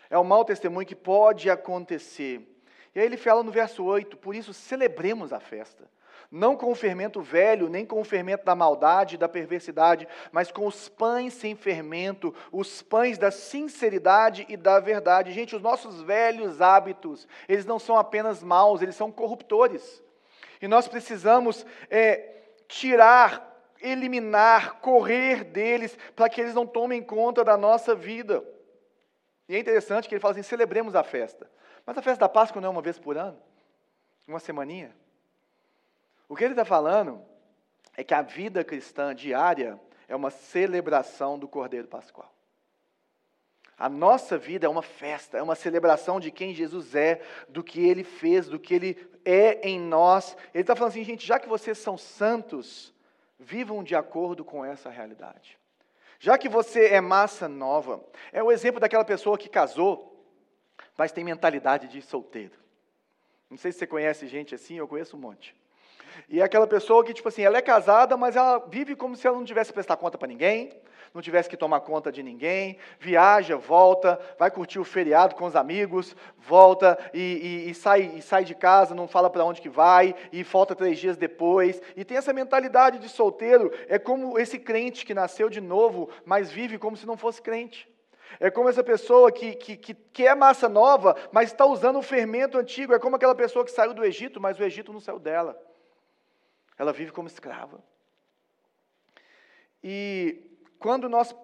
[0.10, 2.57] É um mau testemunho que pode acontecer
[2.98, 5.88] e aí ele fala no verso 8: Por isso celebremos a festa.
[6.32, 10.52] Não com o fermento velho, nem com o fermento da maldade e da perversidade, mas
[10.52, 15.32] com os pães sem fermento, os pães da sinceridade e da verdade.
[15.32, 20.04] Gente, os nossos velhos hábitos, eles não são apenas maus, eles são corruptores.
[20.60, 27.56] E nós precisamos é, tirar, eliminar, correr deles, para que eles não tomem conta da
[27.56, 28.44] nossa vida.
[29.48, 31.48] E é interessante que ele fala assim: celebremos a festa.
[31.88, 33.42] Mas a festa da Páscoa não é uma vez por ano?
[34.28, 34.94] Uma semaninha?
[36.28, 37.24] O que ele está falando
[37.96, 42.30] é que a vida cristã diária é uma celebração do Cordeiro Pascual.
[43.78, 47.88] A nossa vida é uma festa, é uma celebração de quem Jesus é, do que
[47.88, 50.36] ele fez, do que ele é em nós.
[50.54, 52.94] Ele está falando assim, gente, já que vocês são santos,
[53.40, 55.58] vivam de acordo com essa realidade.
[56.20, 60.17] Já que você é massa nova, é o exemplo daquela pessoa que casou
[60.98, 62.54] mas tem mentalidade de solteiro.
[63.50, 65.56] Não sei se você conhece gente assim, eu conheço um monte.
[66.28, 69.28] E é aquela pessoa que, tipo assim, ela é casada, mas ela vive como se
[69.28, 70.74] ela não tivesse que prestar conta para ninguém,
[71.14, 75.56] não tivesse que tomar conta de ninguém, viaja, volta, vai curtir o feriado com os
[75.56, 79.70] amigos, volta e, e, e sai, e sai de casa, não fala para onde que
[79.70, 84.60] vai, e volta três dias depois, e tem essa mentalidade de solteiro, é como esse
[84.60, 87.88] crente que nasceu de novo, mas vive como se não fosse crente.
[88.40, 92.04] É como essa pessoa que, que, que, que é massa nova, mas está usando o
[92.04, 92.94] fermento antigo.
[92.94, 95.60] É como aquela pessoa que saiu do Egito, mas o Egito não saiu dela.
[96.78, 97.84] Ela vive como escrava.
[99.84, 101.36] E quando nós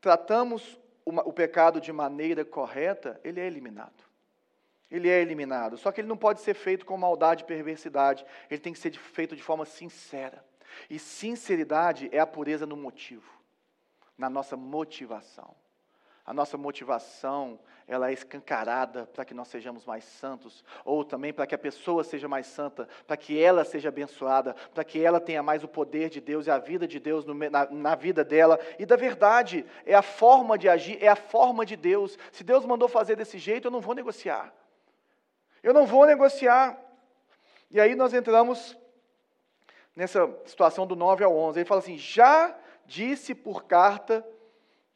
[0.00, 4.04] tratamos o pecado de maneira correta, ele é eliminado.
[4.90, 5.76] Ele é eliminado.
[5.76, 8.24] Só que ele não pode ser feito com maldade e perversidade.
[8.48, 10.44] Ele tem que ser feito de forma sincera.
[10.88, 13.28] E sinceridade é a pureza no motivo,
[14.16, 15.54] na nossa motivação
[16.30, 21.44] a nossa motivação ela é escancarada para que nós sejamos mais santos, ou também para
[21.44, 25.42] que a pessoa seja mais santa, para que ela seja abençoada, para que ela tenha
[25.42, 28.60] mais o poder de Deus e a vida de Deus no, na, na vida dela.
[28.78, 32.16] E da verdade, é a forma de agir, é a forma de Deus.
[32.30, 34.54] Se Deus mandou fazer desse jeito, eu não vou negociar.
[35.64, 36.78] Eu não vou negociar.
[37.72, 38.78] E aí nós entramos
[39.96, 41.58] nessa situação do 9 ao 11.
[41.58, 44.24] Ele fala assim: já disse por carta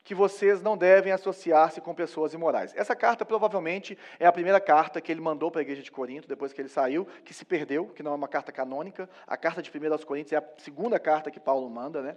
[0.05, 2.75] que vocês não devem associar-se com pessoas imorais.
[2.77, 6.29] Essa carta provavelmente é a primeira carta que ele mandou para a igreja de Corinto,
[6.29, 9.09] depois que ele saiu, que se perdeu, que não é uma carta canônica.
[9.27, 12.17] A carta de 1 aos Coríntios é a segunda carta que Paulo manda, né?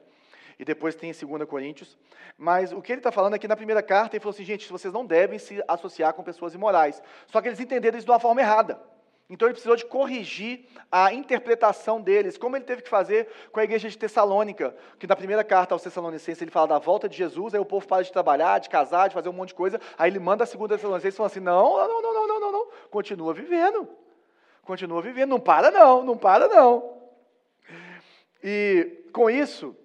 [0.59, 1.97] E depois tem em 2 Coríntios.
[2.37, 4.93] Mas o que ele está falando aqui na primeira carta, ele falou assim, gente, vocês
[4.93, 7.01] não devem se associar com pessoas imorais.
[7.27, 8.77] Só que eles entenderam isso de uma forma errada.
[9.29, 13.63] Então ele precisou de corrigir a interpretação deles, como ele teve que fazer com a
[13.63, 17.53] igreja de Tessalônica, que na primeira carta aos Tessalonicenses ele fala da volta de Jesus,
[17.53, 20.09] aí o povo para de trabalhar, de casar, de fazer um monte de coisa, aí
[20.09, 22.67] ele manda a segunda Tessalonicenses e fala assim: não, não, não, não, não, não, não,
[22.89, 23.87] continua vivendo,
[24.63, 26.97] continua vivendo, não para não, não para não.
[28.41, 29.75] E com isso,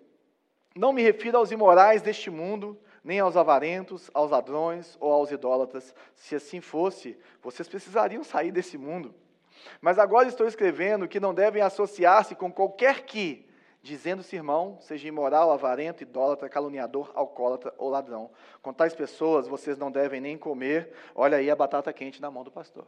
[0.77, 5.93] não me refiro aos imorais deste mundo, nem aos avarentos, aos ladrões ou aos idólatras.
[6.15, 9.13] Se assim fosse, vocês precisariam sair desse mundo.
[9.81, 13.49] Mas agora estou escrevendo que não devem associar-se com qualquer que,
[13.83, 18.31] dizendo-se irmão, seja imoral, avarento, idólatra, caluniador, alcoólatra ou ladrão.
[18.61, 20.93] Com tais pessoas vocês não devem nem comer.
[21.15, 22.87] Olha aí a batata quente na mão do pastor.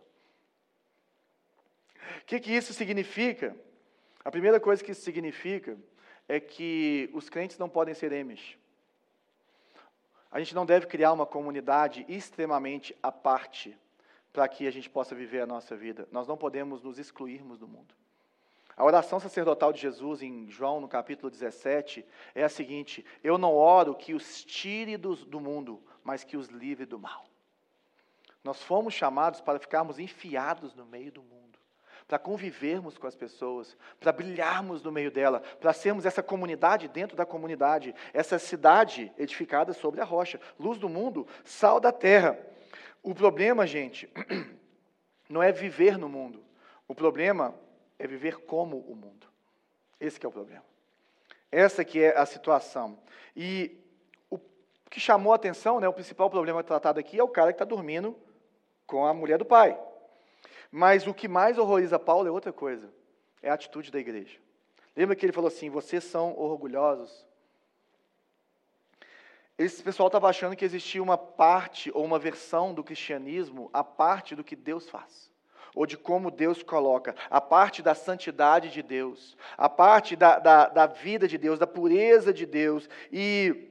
[2.21, 3.57] O que, que isso significa?
[4.25, 5.77] A primeira coisa que isso significa
[6.29, 8.57] é que os crentes não podem ser emes.
[10.31, 13.79] A gente não deve criar uma comunidade extremamente à parte
[14.35, 16.09] para que a gente possa viver a nossa vida.
[16.11, 17.95] Nós não podemos nos excluirmos do mundo.
[18.77, 23.55] A oração sacerdotal de Jesus em João, no capítulo 17, é a seguinte: Eu não
[23.55, 27.25] oro que os tire do, do mundo, mas que os livre do mal.
[28.43, 31.57] Nós fomos chamados para ficarmos enfiados no meio do mundo,
[32.09, 37.17] para convivermos com as pessoas, para brilharmos no meio dela, para sermos essa comunidade dentro
[37.17, 42.37] da comunidade, essa cidade edificada sobre a rocha, luz do mundo, sal da terra.
[43.05, 44.11] O problema, gente,
[45.29, 46.43] não é viver no mundo.
[46.89, 47.55] O problema
[47.99, 49.27] é viver como o mundo.
[50.01, 50.65] Esse é o problema.
[51.53, 52.99] Essa que é a situação.
[53.37, 53.79] E
[54.31, 54.41] o
[54.91, 57.65] que chamou a atenção, né, o principal problema tratado aqui é o cara que está
[57.67, 58.17] dormindo
[58.87, 59.79] com a mulher do pai.
[60.71, 62.91] Mas o que mais horroriza Paulo é outra coisa.
[63.43, 64.39] É a atitude da igreja.
[64.97, 67.27] Lembra que ele falou assim: vocês são orgulhosos,
[69.57, 74.35] esse pessoal estava achando que existia uma parte ou uma versão do cristianismo, a parte
[74.35, 75.31] do que Deus faz,
[75.75, 80.67] ou de como Deus coloca, a parte da santidade de Deus, a parte da, da,
[80.69, 82.89] da vida de Deus, da pureza de Deus.
[83.13, 83.71] E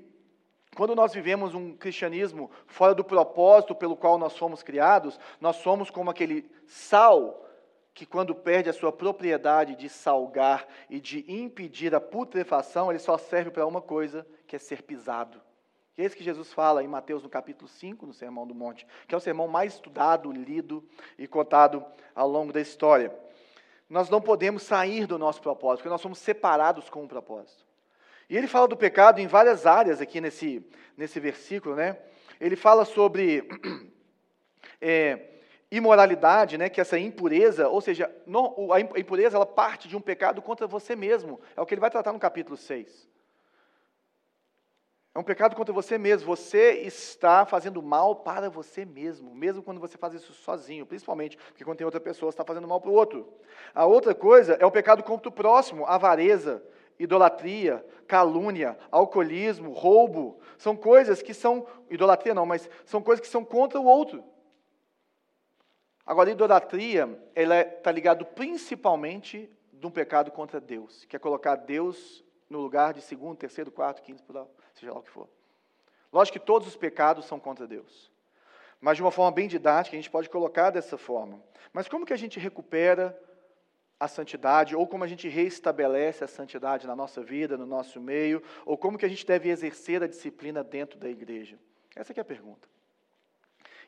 [0.73, 5.89] quando nós vivemos um cristianismo fora do propósito pelo qual nós fomos criados, nós somos
[5.89, 7.45] como aquele sal
[7.93, 13.17] que, quando perde a sua propriedade de salgar e de impedir a putrefação, ele só
[13.17, 15.41] serve para uma coisa, que é ser pisado.
[15.97, 18.87] E é isso que Jesus fala em Mateus no capítulo 5, no Sermão do Monte,
[19.07, 20.83] que é o sermão mais estudado, lido
[21.17, 23.13] e contado ao longo da história.
[23.87, 27.63] Nós não podemos sair do nosso propósito, porque nós somos separados com um propósito.
[28.27, 30.65] E ele fala do pecado em várias áreas aqui nesse,
[30.97, 31.99] nesse versículo, né?
[32.41, 33.47] Ele fala sobre
[34.81, 35.29] é,
[35.69, 36.69] imoralidade, né?
[36.69, 38.11] Que essa impureza, ou seja,
[38.71, 41.39] a impureza ela parte de um pecado contra você mesmo.
[41.55, 43.12] É o que ele vai tratar no capítulo 6.
[45.15, 46.25] É um pecado contra você mesmo.
[46.25, 51.63] Você está fazendo mal para você mesmo, mesmo quando você faz isso sozinho, principalmente porque
[51.63, 53.31] quando tem outra pessoa, você está fazendo mal para o outro.
[53.75, 56.63] A outra coisa é o pecado contra o próximo, avareza,
[56.97, 60.39] idolatria, calúnia, alcoolismo, roubo.
[60.57, 64.23] São coisas que são, idolatria não, mas são coisas que são contra o outro.
[66.05, 71.19] Agora, a idolatria, ela está é, ligada principalmente de um pecado contra Deus, que é
[71.19, 74.23] colocar Deus no lugar de segundo, terceiro, quarto, quinto,
[74.73, 75.27] seja lá o que for.
[76.11, 78.11] Lógico que todos os pecados são contra Deus.
[78.79, 81.41] Mas de uma forma bem didática, a gente pode colocar dessa forma.
[81.73, 83.19] Mas como que a gente recupera
[83.99, 88.43] a santidade, ou como a gente reestabelece a santidade na nossa vida, no nosso meio,
[88.65, 91.57] ou como que a gente deve exercer a disciplina dentro da igreja?
[91.95, 92.67] Essa é a pergunta.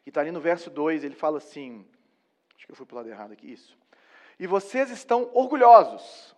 [0.06, 1.86] E está ali no verso 2, ele fala assim,
[2.56, 3.78] acho que eu fui para o lado errado aqui, isso.
[4.40, 6.36] E vocês estão orgulhosos,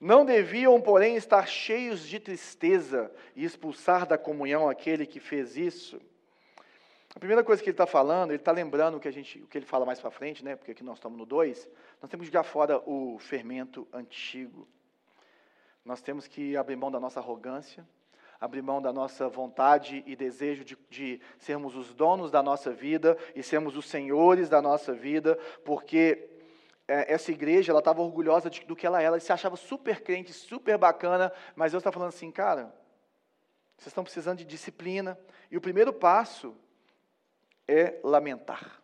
[0.00, 6.00] não deviam, porém, estar cheios de tristeza e expulsar da comunhão aquele que fez isso.
[7.14, 9.46] A primeira coisa que ele está falando, ele está lembrando o que, a gente, o
[9.46, 10.56] que ele fala mais para frente, né?
[10.56, 11.68] porque aqui nós estamos no 2,
[12.00, 14.66] nós temos que jogar fora o fermento antigo.
[15.84, 17.86] Nós temos que abrir mão da nossa arrogância,
[18.40, 23.18] abrir mão da nossa vontade e desejo de, de sermos os donos da nossa vida
[23.34, 26.29] e sermos os senhores da nossa vida, porque
[26.90, 30.32] essa igreja, ela estava orgulhosa de, do que ela era, ela se achava super crente,
[30.32, 32.74] super bacana, mas Deus está falando assim, cara,
[33.76, 35.18] vocês estão precisando de disciplina,
[35.50, 36.56] e o primeiro passo
[37.66, 38.82] é lamentar.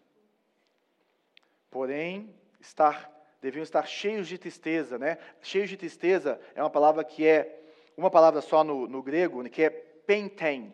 [1.71, 3.11] Porém, estar,
[3.43, 5.19] deviam estar cheios de tristeza, né?
[5.43, 7.63] Cheios de tristeza é uma palavra que é,
[7.97, 10.73] uma palavra só no, no grego, que é pentem.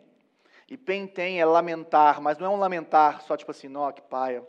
[0.69, 4.45] E pentem é lamentar, mas não é um lamentar só tipo assim, nó, que paia,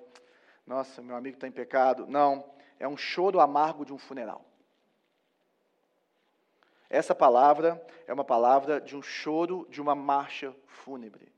[0.66, 2.06] nossa, meu amigo está em pecado.
[2.06, 4.44] Não, é um choro amargo de um funeral.
[6.88, 11.32] Essa palavra é uma palavra de um choro de uma marcha fúnebre.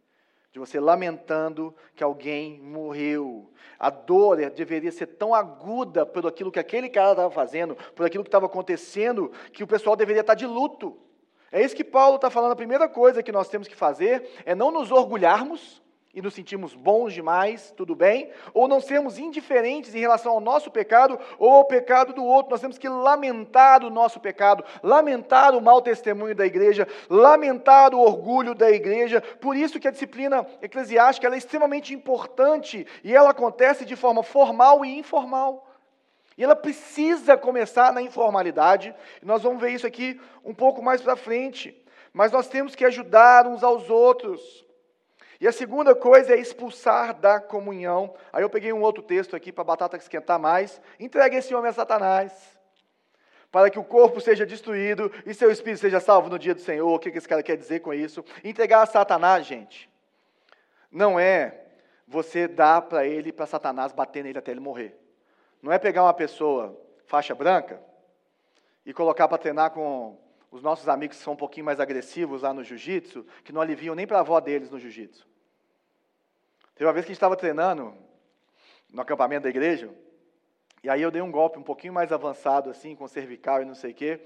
[0.53, 3.51] De você lamentando que alguém morreu.
[3.78, 8.24] A dor deveria ser tão aguda por aquilo que aquele cara estava fazendo, por aquilo
[8.24, 10.99] que estava acontecendo, que o pessoal deveria estar de luto.
[11.53, 12.53] É isso que Paulo está falando.
[12.53, 15.82] A primeira coisa que nós temos que fazer é não nos orgulharmos
[16.16, 20.70] e nos sentimos bons demais, tudo bem, ou não sermos indiferentes em relação ao nosso
[20.70, 22.50] pecado ou ao pecado do outro.
[22.50, 28.00] Nós temos que lamentar o nosso pecado, lamentar o mau testemunho da igreja, lamentar o
[28.00, 29.20] orgulho da igreja.
[29.20, 34.86] Por isso que a disciplina eclesiástica é extremamente importante e ela acontece de forma formal
[34.86, 35.68] e informal.
[36.38, 38.94] E ela precisa começar na informalidade.
[39.22, 41.76] Nós vamos ver isso aqui um pouco mais para frente.
[42.10, 44.65] Mas nós temos que ajudar uns aos outros.
[45.41, 48.14] E a segunda coisa é expulsar da comunhão.
[48.32, 50.80] Aí eu peguei um outro texto aqui para a batata esquentar mais.
[50.99, 52.32] Entregue esse homem a Satanás,
[53.51, 56.89] para que o corpo seja destruído e seu espírito seja salvo no dia do Senhor.
[56.89, 58.24] O que esse cara quer dizer com isso?
[58.43, 59.91] Entregar a Satanás, gente,
[60.91, 61.62] não é
[62.07, 64.99] você dar para ele, para Satanás, bater nele até ele morrer.
[65.61, 67.80] Não é pegar uma pessoa faixa branca
[68.84, 70.16] e colocar para treinar com
[70.51, 73.94] os nossos amigos que são um pouquinho mais agressivos lá no jiu-jitsu, que não aliviam
[73.94, 75.26] nem para a avó deles no jiu-jitsu.
[76.74, 77.94] Teve uma vez que a gente estava treinando
[78.90, 79.92] no acampamento da igreja,
[80.82, 83.74] e aí eu dei um golpe um pouquinho mais avançado, assim, com cervical e não
[83.74, 84.20] sei o quê,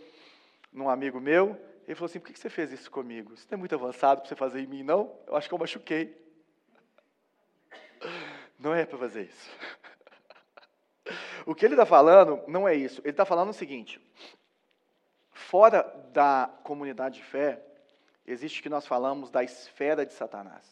[0.72, 1.58] num amigo meu.
[1.86, 3.32] Ele falou assim: por que você fez isso comigo?
[3.34, 5.16] Isso não é muito avançado para você fazer em mim, não?
[5.26, 6.16] Eu acho que eu machuquei.
[8.58, 9.50] Não é para fazer isso.
[11.46, 13.00] O que ele está falando não é isso.
[13.00, 13.98] Ele está falando o seguinte:
[15.48, 15.82] Fora
[16.12, 17.60] da comunidade de fé,
[18.26, 20.64] existe o que nós falamos da esfera de Satanás,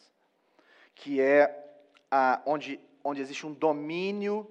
[0.95, 1.67] que é
[2.09, 4.49] a, onde, onde existe um domínio,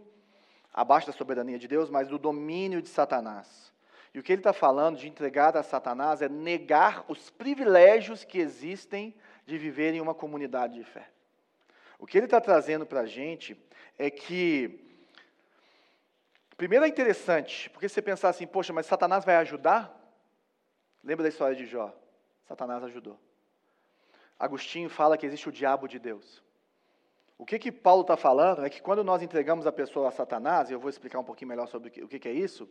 [0.74, 3.72] abaixo da soberania de Deus, mas do domínio de Satanás.
[4.12, 8.38] E o que ele está falando de entregar a Satanás é negar os privilégios que
[8.38, 9.14] existem
[9.46, 11.08] de viver em uma comunidade de fé.
[11.98, 13.56] O que ele está trazendo para a gente
[13.96, 14.84] é que,
[16.56, 19.94] primeiro é interessante, porque você pensar assim, poxa, mas Satanás vai ajudar?
[21.02, 21.94] Lembra da história de Jó?
[22.46, 23.18] Satanás ajudou.
[24.38, 26.42] Agostinho fala que existe o diabo de Deus.
[27.36, 30.70] O que que Paulo está falando é que quando nós entregamos a pessoa a Satanás,
[30.70, 32.68] e eu vou explicar um pouquinho melhor sobre o que, que é isso,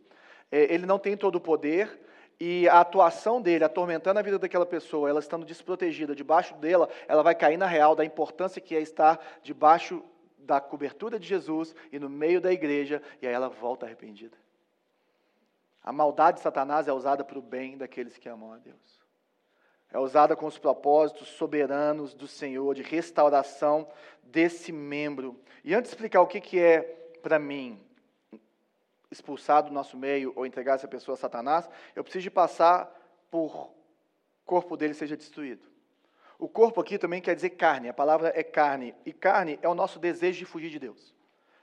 [0.50, 1.98] é, ele não tem todo o poder
[2.40, 7.22] e a atuação dele, atormentando a vida daquela pessoa, ela estando desprotegida debaixo dela, ela
[7.22, 10.04] vai cair na real da importância que é estar debaixo
[10.38, 14.36] da cobertura de Jesus e no meio da igreja, e aí ela volta arrependida.
[15.88, 19.00] A maldade de Satanás é usada para o bem daqueles que amam a Deus.
[19.90, 23.88] É usada com os propósitos soberanos do Senhor, de restauração
[24.22, 25.40] desse membro.
[25.64, 26.82] E antes de explicar o que, que é,
[27.22, 27.82] para mim,
[29.10, 31.66] expulsar do nosso meio ou entregar essa pessoa a Satanás,
[31.96, 32.94] eu preciso de passar
[33.30, 33.70] por
[34.44, 35.66] corpo dele seja destruído.
[36.38, 38.94] O corpo aqui também quer dizer carne, a palavra é carne.
[39.06, 41.14] E carne é o nosso desejo de fugir de Deus.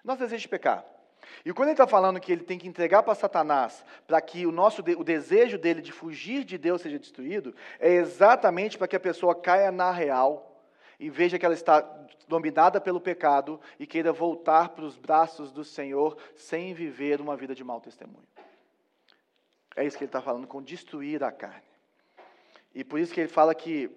[0.03, 0.94] Nosso desejo de pecar.
[1.43, 4.51] E quando ele está falando que ele tem que entregar para Satanás para que o
[4.51, 8.99] nosso o desejo dele de fugir de Deus seja destruído, é exatamente para que a
[8.99, 10.63] pessoa caia na real
[10.99, 11.81] e veja que ela está
[12.27, 17.53] dominada pelo pecado e queira voltar para os braços do Senhor sem viver uma vida
[17.53, 18.27] de mau testemunho.
[19.75, 21.61] É isso que ele está falando com destruir a carne.
[22.73, 23.91] E por isso que ele fala que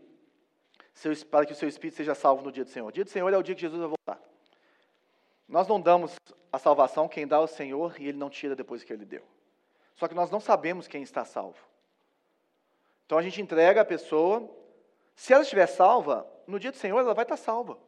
[0.93, 2.89] seu, para que o seu espírito seja salvo no dia do Senhor.
[2.89, 4.28] O dia do Senhor é o dia que Jesus vai voltar.
[5.49, 6.15] Nós não damos
[6.53, 9.23] a salvação, quem dá é o Senhor e Ele não tira depois que Ele deu.
[9.97, 11.59] Só que nós não sabemos quem está salvo.
[13.07, 14.49] Então a gente entrega a pessoa,
[15.17, 17.79] se ela estiver salva, no dia do Senhor ela vai estar salva.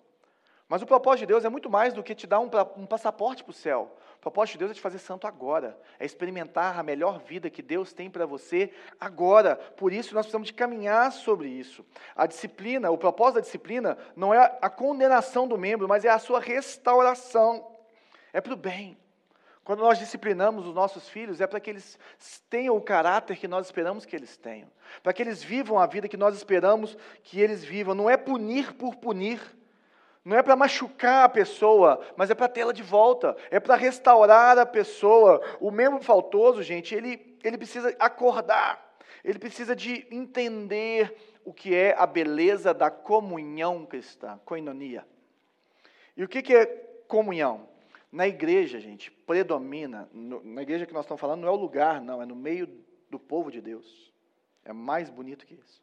[0.67, 3.45] Mas o propósito de Deus é muito mais do que te dar um, um passaporte
[3.45, 3.95] para o céu.
[4.21, 7.62] O propósito de Deus é te fazer santo agora, é experimentar a melhor vida que
[7.62, 9.57] Deus tem para você agora.
[9.57, 11.83] Por isso nós precisamos de caminhar sobre isso.
[12.14, 16.18] A disciplina, o propósito da disciplina não é a condenação do membro, mas é a
[16.18, 17.66] sua restauração.
[18.31, 18.99] É para o bem.
[19.64, 21.99] Quando nós disciplinamos os nossos filhos, é para que eles
[22.51, 24.68] tenham o caráter que nós esperamos que eles tenham,
[25.03, 27.95] para que eles vivam a vida que nós esperamos que eles vivam.
[27.95, 29.41] Não é punir por punir,
[30.31, 34.57] não é para machucar a pessoa, mas é para tê-la de volta, é para restaurar
[34.59, 35.41] a pessoa.
[35.59, 41.97] O membro faltoso, gente, ele, ele precisa acordar, ele precisa de entender o que é
[41.99, 45.05] a beleza da comunhão cristã, koinonia.
[46.16, 46.64] E o que, que é
[47.09, 47.68] comunhão?
[48.12, 52.01] Na igreja, gente, predomina, no, na igreja que nós estamos falando, não é o lugar,
[52.01, 52.68] não, é no meio
[53.11, 54.12] do povo de Deus.
[54.64, 55.83] É mais bonito que isso.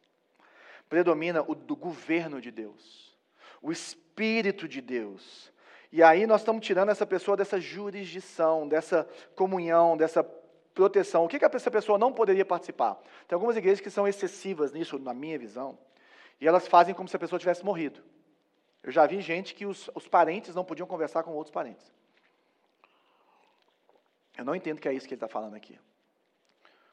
[0.88, 3.14] Predomina o do governo de Deus,
[3.60, 5.52] o Espírito Espírito de Deus.
[5.92, 10.24] E aí nós estamos tirando essa pessoa dessa jurisdição, dessa comunhão, dessa
[10.74, 11.24] proteção.
[11.24, 12.96] O que, que essa pessoa não poderia participar?
[13.28, 15.78] Tem algumas igrejas que são excessivas nisso, na minha visão,
[16.40, 18.02] e elas fazem como se a pessoa tivesse morrido.
[18.82, 21.86] Eu já vi gente que os, os parentes não podiam conversar com outros parentes.
[24.36, 25.78] Eu não entendo que é isso que ele está falando aqui.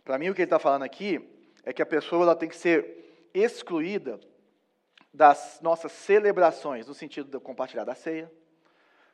[0.03, 1.27] Para mim, o que ele está falando aqui
[1.63, 4.19] é que a pessoa ela tem que ser excluída
[5.15, 8.31] das nossas celebrações, no sentido de compartilhar da ceia,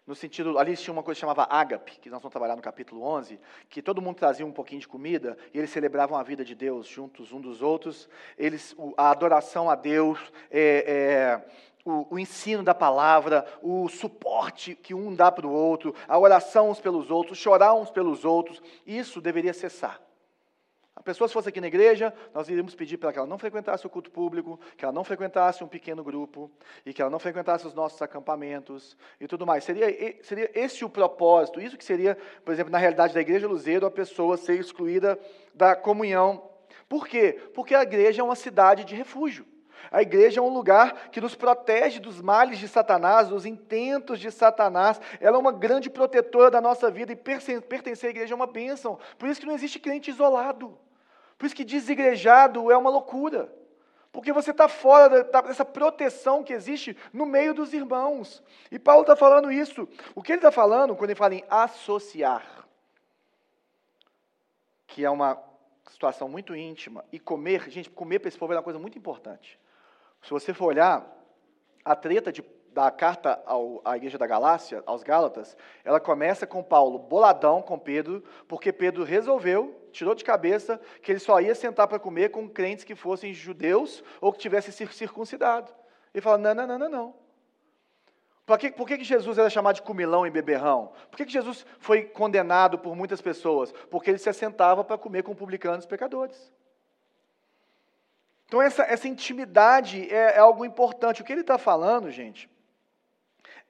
[0.06, 3.04] no sentido, ali tinha uma coisa que chamava ágape, que nós vamos trabalhar no capítulo
[3.04, 3.40] 11,
[3.70, 6.88] que todo mundo trazia um pouquinho de comida e eles celebravam a vida de Deus
[6.88, 8.10] juntos um dos outros.
[8.36, 11.52] Eles, a adoração a Deus, é, é,
[11.86, 16.72] o, o, ensino da palavra, o suporte que um dá para o outro, a oração
[16.72, 20.02] uns pelos outros, chorar uns pelos outros, isso deveria cessar.
[21.02, 23.88] A pessoa, se fosse aqui na igreja, nós iríamos pedir para que ela não frequentasse
[23.88, 26.52] o culto público, que ela não frequentasse um pequeno grupo,
[26.86, 29.64] e que ela não frequentasse os nossos acampamentos e tudo mais.
[29.64, 29.88] Seria,
[30.22, 33.90] seria esse o propósito, isso que seria, por exemplo, na realidade da igreja Luzeiro, a
[33.90, 35.18] pessoa ser excluída
[35.56, 36.48] da comunhão.
[36.88, 37.34] Por quê?
[37.56, 39.44] Porque a igreja é uma cidade de refúgio.
[39.90, 44.30] A igreja é um lugar que nos protege dos males de Satanás, dos intentos de
[44.30, 45.02] Satanás.
[45.20, 49.00] Ela é uma grande protetora da nossa vida e pertencer à igreja é uma bênção.
[49.18, 50.78] Por isso que não existe crente isolado.
[51.42, 53.52] Por isso que desigrejado é uma loucura.
[54.12, 58.44] Porque você está fora dessa proteção que existe no meio dos irmãos.
[58.70, 59.90] E Paulo está falando isso.
[60.14, 62.68] O que ele está falando quando ele fala em associar,
[64.86, 65.42] que é uma
[65.90, 69.60] situação muito íntima, e comer, gente, comer para esse povo é uma coisa muito importante.
[70.22, 71.12] Se você for olhar,
[71.84, 76.62] a treta de, da carta ao, à igreja da Galácia, aos Gálatas, ela começa com
[76.62, 81.88] Paulo boladão com Pedro, porque Pedro resolveu, tirou de cabeça, que ele só ia sentar
[81.88, 85.72] para comer com crentes que fossem judeus ou que tivessem circuncidado.
[86.14, 87.22] Ele fala: não, não, não, não, não.
[88.46, 90.92] Por que, por que Jesus era chamado de comilão e beberrão?
[91.10, 93.72] Por que, que Jesus foi condenado por muitas pessoas?
[93.90, 96.52] Porque ele se assentava para comer com publicanos e pecadores.
[98.46, 101.22] Então, essa, essa intimidade é, é algo importante.
[101.22, 102.50] O que ele está falando, gente,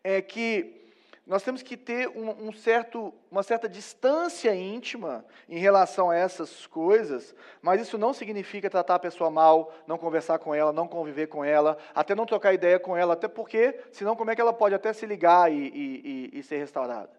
[0.03, 0.80] é que
[1.25, 6.65] nós temos que ter um, um, certo, uma certa distância íntima em relação a essas
[6.65, 11.27] coisas, mas isso não significa tratar a pessoa mal, não conversar com ela, não conviver
[11.27, 14.51] com ela, até não trocar ideia com ela, até porque, senão, como é que ela
[14.51, 17.11] pode até se ligar e, e, e, e ser restaurada?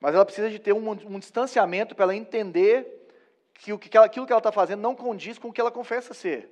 [0.00, 3.08] Mas ela precisa de ter um, um distanciamento para ela entender
[3.54, 5.70] que, o, que ela, aquilo que ela está fazendo não condiz com o que ela
[5.70, 6.50] confessa ser.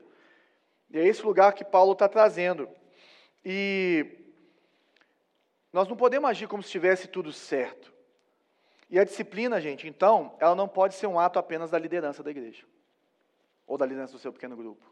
[0.90, 2.68] E é esse lugar que Paulo está trazendo.
[3.44, 4.21] E
[5.72, 7.92] nós não podemos agir como se estivesse tudo certo.
[8.90, 12.30] E a disciplina, gente, então, ela não pode ser um ato apenas da liderança da
[12.30, 12.66] igreja,
[13.66, 14.84] ou da liderança do seu pequeno grupo.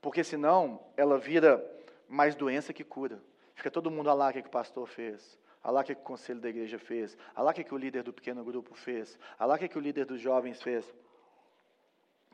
[0.00, 1.64] Porque senão ela vira
[2.08, 3.22] mais doença que cura.
[3.54, 6.00] Fica todo mundo lá o que, que o pastor fez, a lá o que, que
[6.00, 8.74] o conselho da igreja fez, a lá o que, que o líder do pequeno grupo
[8.74, 10.92] fez, a lá o que, que o líder dos jovens fez.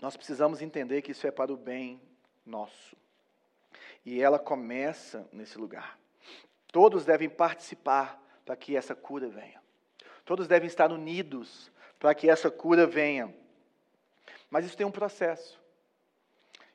[0.01, 2.01] Nós precisamos entender que isso é para o bem
[2.46, 2.96] nosso.
[4.07, 5.99] E ela começa nesse lugar.
[6.73, 9.61] Todos devem participar para que essa cura venha.
[10.25, 13.35] Todos devem estar unidos para que essa cura venha.
[14.51, 15.61] Mas isso tem um processo.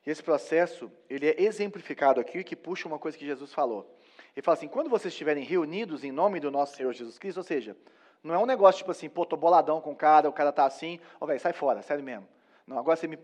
[0.06, 3.92] E esse processo, ele é exemplificado aqui, que puxa uma coisa que Jesus falou.
[4.34, 7.42] Ele fala assim, quando vocês estiverem reunidos em nome do nosso Senhor Jesus Cristo, ou
[7.42, 7.76] seja,
[8.22, 10.64] não é um negócio tipo assim, pô, tô boladão com o cara, o cara tá
[10.64, 12.28] assim, ó, oh, velho, sai fora, sério mesmo.
[12.66, 13.18] Não, agora você me,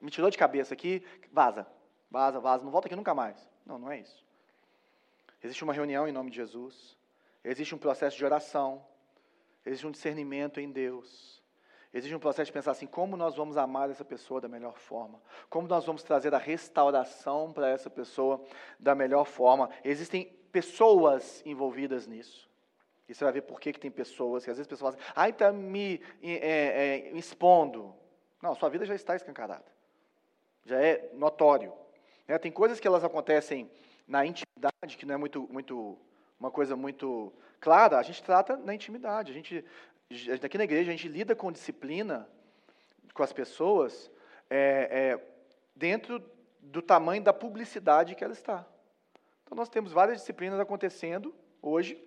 [0.00, 1.66] me tirou de cabeça aqui, vaza.
[2.10, 3.36] Vaza, vaza, não volta aqui nunca mais.
[3.66, 4.24] Não, não é isso.
[5.42, 6.96] Existe uma reunião em nome de Jesus.
[7.44, 8.84] Existe um processo de oração.
[9.64, 11.42] Existe um discernimento em Deus.
[11.92, 15.20] Existe um processo de pensar assim: como nós vamos amar essa pessoa da melhor forma?
[15.50, 18.42] Como nós vamos trazer a restauração para essa pessoa
[18.78, 19.68] da melhor forma?
[19.84, 22.50] Existem pessoas envolvidas nisso.
[23.08, 25.12] E você vai ver por que, que tem pessoas, que às vezes pessoas falam assim,
[25.14, 27.94] ah, está me é, é, expondo.
[28.40, 29.66] Não, sua vida já está escancarada.
[30.64, 31.72] Já é notório.
[32.26, 33.70] É, tem coisas que elas acontecem
[34.06, 35.98] na intimidade, que não é muito, muito
[36.38, 39.30] uma coisa muito clara, a gente trata na intimidade.
[39.30, 39.64] A gente,
[40.44, 42.28] aqui na igreja, a gente lida com disciplina
[43.14, 44.10] com as pessoas
[44.50, 45.26] é, é,
[45.74, 46.22] dentro
[46.60, 48.66] do tamanho da publicidade que ela está.
[49.44, 52.02] Então, nós temos várias disciplinas acontecendo hoje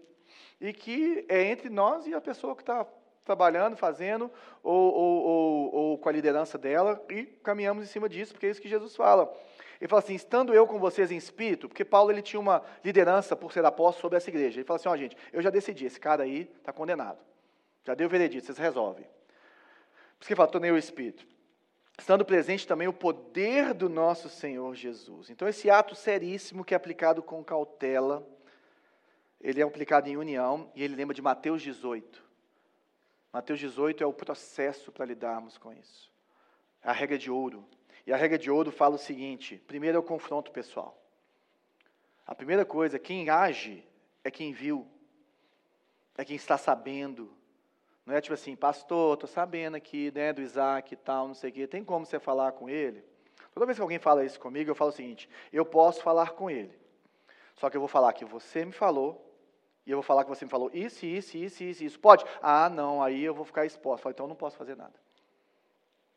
[0.60, 2.86] e que é entre nós e a pessoa que está
[3.26, 4.32] trabalhando, fazendo,
[4.64, 8.50] ou, ou, ou, ou com a liderança dela, e caminhamos em cima disso, porque é
[8.52, 9.36] isso que Jesus fala.
[9.82, 13.36] Ele fala assim, estando eu com vocês em espírito, porque Paulo ele tinha uma liderança
[13.36, 14.60] por ser apóstolo sobre essa igreja.
[14.60, 17.20] Ele fala assim, ó oh, gente, eu já decidi, esse cara aí está condenado.
[17.84, 19.04] Já deu o veredito, vocês resolvem.
[19.04, 21.26] Por isso que ele fala, tornei o espírito.
[21.98, 25.30] Estando presente também o poder do nosso Senhor Jesus.
[25.30, 28.26] Então esse ato seríssimo que é aplicado com cautela,
[29.42, 32.25] ele é aplicado em união, e ele lembra de Mateus 18.
[33.36, 36.10] Mateus 18 é o processo para lidarmos com isso.
[36.82, 37.66] É a regra de ouro.
[38.08, 40.98] E a regra de ouro fala o seguinte: primeiro é o confronto pessoal.
[42.26, 43.86] A primeira coisa, quem age
[44.24, 44.88] é quem viu,
[46.18, 47.30] é quem está sabendo.
[48.06, 51.50] Não é tipo assim, pastor, estou sabendo aqui, né, do Isaac e tal, não sei
[51.50, 51.68] o quê.
[51.68, 53.04] Tem como você falar com ele?
[53.54, 56.50] Toda vez que alguém fala isso comigo, eu falo o seguinte: eu posso falar com
[56.50, 56.80] ele.
[57.54, 59.35] Só que eu vou falar que você me falou,
[59.86, 62.00] e eu vou falar que você me falou isso, isso, isso, isso, isso.
[62.00, 62.26] Pode?
[62.42, 64.04] Ah, não, aí eu vou ficar exposto.
[64.04, 64.94] Falo, então eu não posso fazer nada.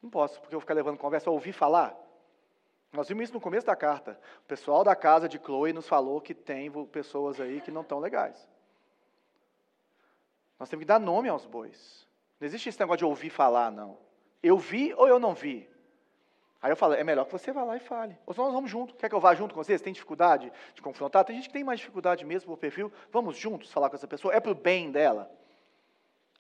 [0.03, 1.95] Não posso, porque eu vou ficar levando conversa, ouvir falar.
[2.93, 4.19] Nós vimos isso no começo da carta.
[4.39, 7.99] O pessoal da casa de Chloe nos falou que tem pessoas aí que não estão
[7.99, 8.49] legais.
[10.59, 12.09] Nós temos que dar nome aos bois.
[12.41, 13.99] Não existe esse negócio de ouvir falar, não.
[14.43, 15.69] Eu vi ou eu não vi?
[16.61, 18.19] Aí eu falo, é melhor que você vá lá e fale.
[18.27, 18.95] Ou senão nós vamos junto.
[18.97, 19.81] Quer que eu vá junto com vocês?
[19.81, 21.25] Tem dificuldade de confrontar?
[21.25, 22.93] Tem gente que tem mais dificuldade mesmo por perfil.
[23.13, 24.35] Vamos juntos falar com essa pessoa?
[24.35, 25.31] É para o bem dela?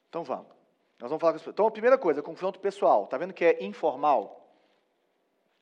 [0.08, 0.48] Então vamos.
[0.98, 1.52] Nós vamos falar com essa pessoa.
[1.52, 3.04] Então, a primeira coisa, confronto pessoal.
[3.04, 4.44] Está vendo que é informal?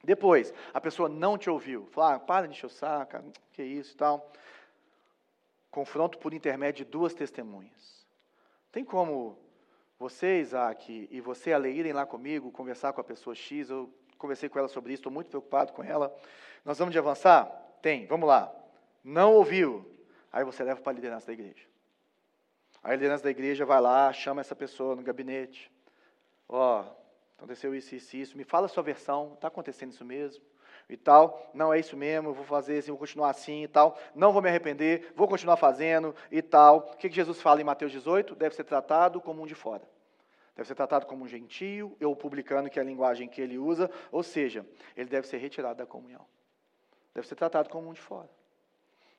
[0.02, 1.86] Depois, a pessoa não te ouviu.
[1.90, 4.32] Fala, ah, para de encher o saco, que isso e tal.
[5.70, 8.06] Confronto por intermédio de duas testemunhas.
[8.72, 9.38] Tem como
[9.98, 14.48] você, Isaac, e você, Ale, irem lá comigo, conversar com a pessoa X, eu conversei
[14.48, 16.14] com ela sobre isso, estou muito preocupado com ela.
[16.64, 17.46] Nós vamos de avançar?
[17.80, 18.52] Tem, vamos lá.
[19.04, 19.88] Não ouviu?
[20.32, 21.66] Aí você leva para a liderança da igreja.
[22.82, 25.70] A liderança da igreja vai lá, chama essa pessoa no gabinete.
[26.48, 26.84] Ó, oh,
[27.38, 28.36] aconteceu isso, isso, isso.
[28.36, 29.32] Me fala a sua versão.
[29.34, 30.44] Está acontecendo isso mesmo?
[30.88, 31.50] E tal.
[31.52, 32.32] Não é isso mesmo.
[32.32, 33.98] Vou fazer assim, vou continuar assim e tal.
[34.14, 35.12] Não vou me arrepender.
[35.16, 36.90] Vou continuar fazendo e tal.
[36.92, 38.34] O que Jesus fala em Mateus 18?
[38.34, 39.82] Deve ser tratado como um de fora.
[40.56, 43.90] Deve ser tratado como um gentio, ou publicano, que é a linguagem que ele usa,
[44.10, 46.24] ou seja, ele deve ser retirado da comunhão.
[47.14, 48.30] Deve ser tratado como um de fora.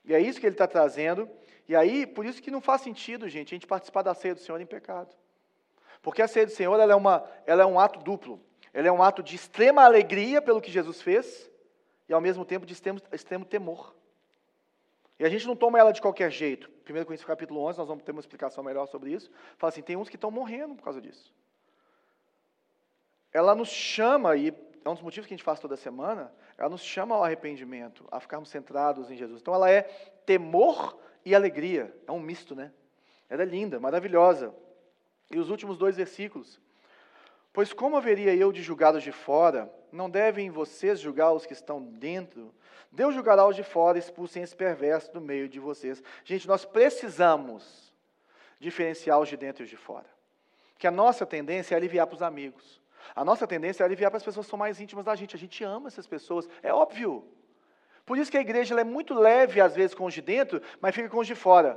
[0.03, 1.29] E é isso que ele está trazendo,
[1.67, 4.39] e aí, por isso que não faz sentido, gente, a gente participar da ceia do
[4.39, 5.13] Senhor em pecado.
[6.01, 8.41] Porque a ceia do Senhor ela é, uma, ela é um ato duplo.
[8.73, 11.51] Ela é um ato de extrema alegria pelo que Jesus fez,
[12.09, 13.96] e ao mesmo tempo de extremo, extremo temor.
[15.19, 16.69] E a gente não toma ela de qualquer jeito.
[16.87, 19.31] 1 Coríntios capítulo 11, nós vamos ter uma explicação melhor sobre isso.
[19.57, 21.33] Fala assim, tem uns que estão morrendo por causa disso.
[23.33, 24.49] Ela nos chama, e
[24.85, 28.07] é um dos motivos que a gente faz toda semana, ela nos chama ao arrependimento,
[28.11, 29.41] a ficarmos centrados em Jesus.
[29.41, 29.83] Então ela é
[30.25, 31.93] temor e alegria.
[32.07, 32.71] É um misto, né?
[33.29, 34.53] Ela é linda, maravilhosa.
[35.29, 36.61] E os últimos dois versículos.
[37.57, 39.67] Pois como haveria eu de julgar os de fora?
[39.91, 42.53] Não devem vocês julgar os que estão dentro?
[42.91, 46.03] Deus julgará os de fora, expulsem esse perverso do meio de vocês.
[46.23, 47.91] Gente, nós precisamos
[48.59, 50.05] diferenciar os de dentro e os de fora.
[50.77, 52.79] Que a nossa tendência é aliviar para os amigos.
[53.15, 55.35] A nossa tendência é aliviar para as pessoas que são mais íntimas da gente.
[55.35, 57.27] A gente ama essas pessoas, é óbvio.
[58.05, 60.93] Por isso que a igreja é muito leve, às vezes, com os de dentro, mas
[60.93, 61.75] fica com os de fora.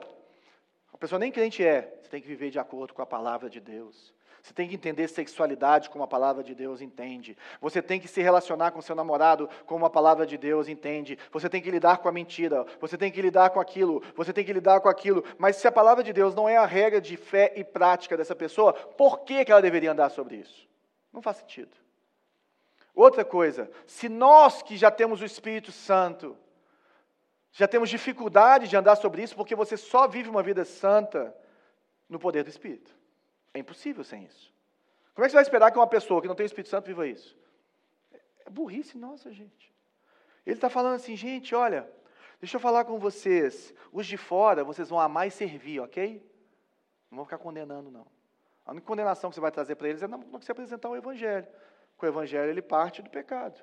[0.92, 1.98] A pessoa nem crente é.
[2.02, 4.12] Você tem que viver de acordo com a palavra de Deus.
[4.42, 7.36] Você tem que entender sexualidade como a palavra de Deus entende.
[7.60, 11.18] Você tem que se relacionar com seu namorado como a palavra de Deus entende.
[11.30, 12.64] Você tem que lidar com a mentira.
[12.80, 14.02] Você tem que lidar com aquilo.
[14.16, 15.22] Você tem que lidar com aquilo.
[15.38, 18.34] Mas se a palavra de Deus não é a regra de fé e prática dessa
[18.34, 20.66] pessoa, por que, que ela deveria andar sobre isso?
[21.12, 21.76] Não faz sentido.
[22.94, 26.36] Outra coisa, se nós que já temos o Espírito Santo,
[27.52, 31.34] já temos dificuldade de andar sobre isso, porque você só vive uma vida santa
[32.08, 32.99] no poder do Espírito.
[33.52, 34.52] É impossível sem isso.
[35.14, 36.86] Como é que você vai esperar que uma pessoa que não tem o Espírito Santo
[36.86, 37.36] viva isso?
[38.46, 39.72] É burrice nossa, gente.
[40.46, 41.90] Ele está falando assim, gente, olha,
[42.40, 43.74] deixa eu falar com vocês.
[43.92, 46.24] Os de fora, vocês vão amar e servir, ok?
[47.10, 48.06] Não vão ficar condenando, não.
[48.64, 51.46] A única condenação que você vai trazer para eles é não você apresentar o Evangelho.
[51.96, 53.60] Porque o Evangelho, ele parte do pecado.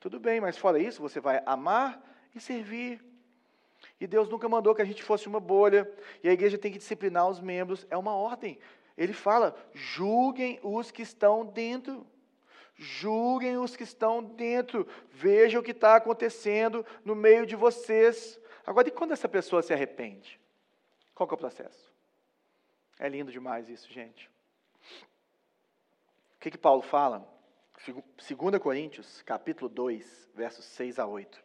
[0.00, 2.02] Tudo bem, mas fora isso, você vai amar
[2.34, 3.02] e servir.
[4.00, 5.90] E Deus nunca mandou que a gente fosse uma bolha.
[6.22, 7.86] E a igreja tem que disciplinar os membros.
[7.88, 8.58] É uma ordem.
[8.96, 12.06] Ele fala: julguem os que estão dentro.
[12.76, 14.86] Julguem os que estão dentro.
[15.10, 18.40] Vejam o que está acontecendo no meio de vocês.
[18.66, 20.40] Agora, e quando essa pessoa se arrepende?
[21.14, 21.92] Qual é o processo?
[22.98, 24.30] É lindo demais isso, gente.
[26.36, 27.26] O que, que Paulo fala?
[27.86, 31.42] 2 Coríntios, capítulo 2, versos 6 a 8.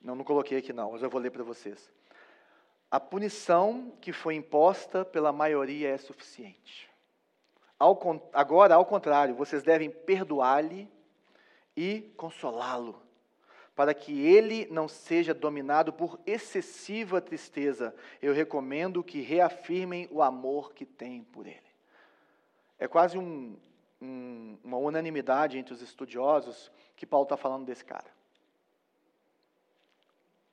[0.00, 1.90] Não, não coloquei aqui não, mas eu vou ler para vocês.
[2.94, 6.88] A punição que foi imposta pela maioria é suficiente.
[7.76, 8.00] Ao,
[8.32, 10.88] agora, ao contrário, vocês devem perdoar-lhe
[11.76, 13.02] e consolá-lo,
[13.74, 17.92] para que ele não seja dominado por excessiva tristeza.
[18.22, 21.66] Eu recomendo que reafirmem o amor que têm por ele.
[22.78, 23.56] É quase um,
[24.00, 28.13] um, uma unanimidade entre os estudiosos que Paulo está falando desse cara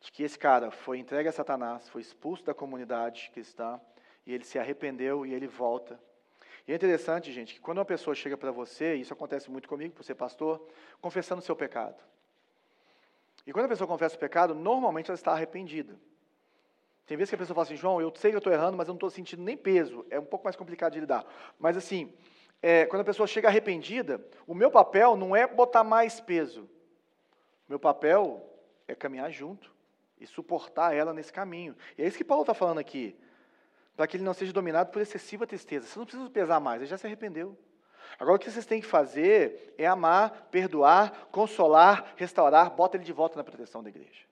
[0.01, 3.79] de que esse cara foi entregue a Satanás, foi expulso da comunidade cristã,
[4.25, 5.99] e ele se arrependeu e ele volta.
[6.67, 9.69] E é interessante, gente, que quando uma pessoa chega para você, e isso acontece muito
[9.69, 10.67] comigo, por ser pastor,
[10.99, 12.03] confessando o seu pecado.
[13.45, 15.95] E quando a pessoa confessa o pecado, normalmente ela está arrependida.
[17.05, 18.87] Tem vezes que a pessoa fala assim, João, eu sei que eu estou errando, mas
[18.87, 20.05] eu não estou sentindo nem peso.
[20.09, 21.25] É um pouco mais complicado de lidar.
[21.59, 22.13] Mas assim,
[22.61, 26.63] é, quando a pessoa chega arrependida, o meu papel não é botar mais peso.
[27.67, 28.47] O meu papel
[28.87, 29.71] é caminhar junto
[30.21, 31.75] e suportar ela nesse caminho.
[31.97, 33.17] E é isso que Paulo está falando aqui,
[33.97, 35.87] para que ele não seja dominado por excessiva tristeza.
[35.87, 37.57] Você não precisa pesar mais, ele já se arrependeu.
[38.19, 43.13] Agora o que vocês têm que fazer é amar, perdoar, consolar, restaurar, bota ele de
[43.13, 44.31] volta na proteção da igreja.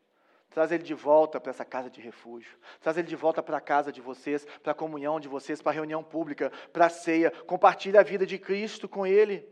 [0.51, 2.57] Traz ele de volta para essa casa de refúgio.
[2.81, 5.71] Traz ele de volta para a casa de vocês, para a comunhão de vocês, para
[5.71, 7.31] a reunião pública, para a ceia.
[7.31, 9.47] Compartilhe a vida de Cristo com ele.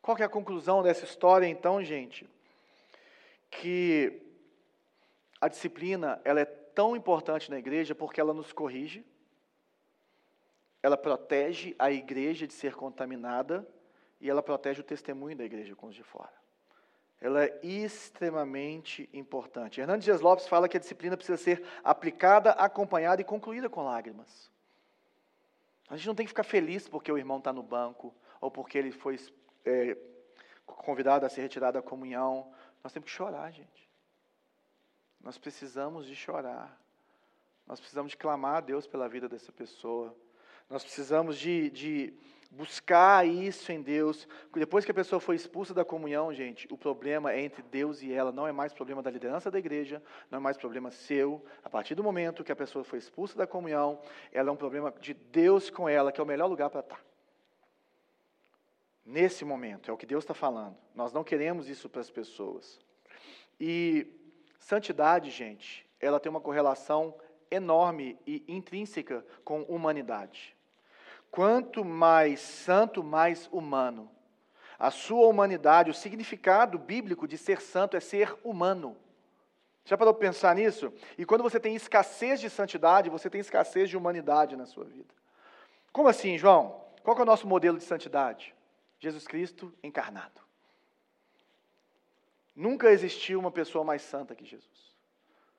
[0.00, 2.28] Qual é a conclusão dessa história, então, gente?
[3.50, 4.31] Que
[5.42, 9.04] a disciplina ela é tão importante na igreja porque ela nos corrige,
[10.80, 13.66] ela protege a igreja de ser contaminada
[14.20, 16.32] e ela protege o testemunho da igreja com os de fora.
[17.20, 19.80] Ela é extremamente importante.
[19.80, 24.48] Hernandes Dias Lopes fala que a disciplina precisa ser aplicada, acompanhada e concluída com lágrimas.
[25.88, 28.78] A gente não tem que ficar feliz porque o irmão está no banco ou porque
[28.78, 29.18] ele foi
[29.64, 29.96] é,
[30.64, 32.52] convidado a ser retirado da comunhão.
[32.82, 33.81] Nós temos que chorar, gente.
[35.22, 36.78] Nós precisamos de chorar.
[37.66, 40.14] Nós precisamos de clamar a Deus pela vida dessa pessoa.
[40.68, 42.14] Nós precisamos de, de
[42.50, 44.26] buscar isso em Deus.
[44.52, 48.12] Depois que a pessoa foi expulsa da comunhão, gente, o problema é entre Deus e
[48.12, 51.44] ela, não é mais problema da liderança da igreja, não é mais problema seu.
[51.62, 54.00] A partir do momento que a pessoa foi expulsa da comunhão,
[54.32, 57.04] ela é um problema de Deus com ela, que é o melhor lugar para estar.
[59.04, 60.76] Nesse momento, é o que Deus está falando.
[60.94, 62.78] Nós não queremos isso para as pessoas.
[63.58, 64.06] E
[64.62, 67.14] santidade, gente, ela tem uma correlação
[67.50, 70.56] enorme e intrínseca com humanidade.
[71.30, 74.10] Quanto mais santo, mais humano.
[74.78, 78.96] A sua humanidade, o significado bíblico de ser santo é ser humano.
[79.84, 80.92] Já parou para pensar nisso?
[81.18, 85.12] E quando você tem escassez de santidade, você tem escassez de humanidade na sua vida.
[85.92, 86.80] Como assim, João?
[87.02, 88.54] Qual é o nosso modelo de santidade?
[89.00, 90.40] Jesus Cristo encarnado.
[92.54, 94.92] Nunca existiu uma pessoa mais santa que Jesus.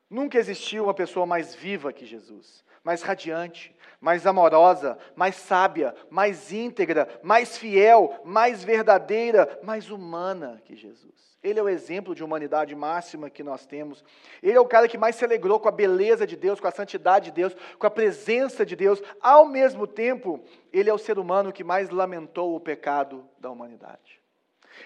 [0.10, 6.52] Nunca existiu uma pessoa mais viva que Jesus mais radiante, mais amorosa, mais sábia, mais
[6.52, 11.34] íntegra, mais fiel, mais verdadeira, mais humana que Jesus.
[11.42, 14.04] Ele é o exemplo de humanidade máxima que nós temos.
[14.42, 16.72] Ele é o cara que mais se alegrou com a beleza de Deus, com a
[16.72, 19.02] santidade de Deus, com a presença de Deus.
[19.22, 20.42] Ao mesmo tempo,
[20.72, 24.23] ele é o ser humano que mais lamentou o pecado da humanidade.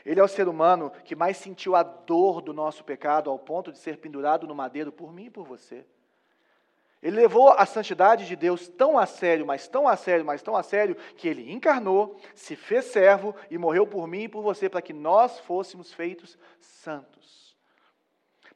[0.06, 3.72] Ele é o ser humano que mais sentiu a dor do nosso pecado ao ponto
[3.72, 5.86] de ser pendurado no madeiro por mim e por você.
[7.02, 10.56] Ele levou a santidade de Deus tão a sério, mas tão a sério, mas tão
[10.56, 14.68] a sério, que ele encarnou, se fez servo e morreu por mim e por você,
[14.68, 17.56] para que nós fôssemos feitos santos.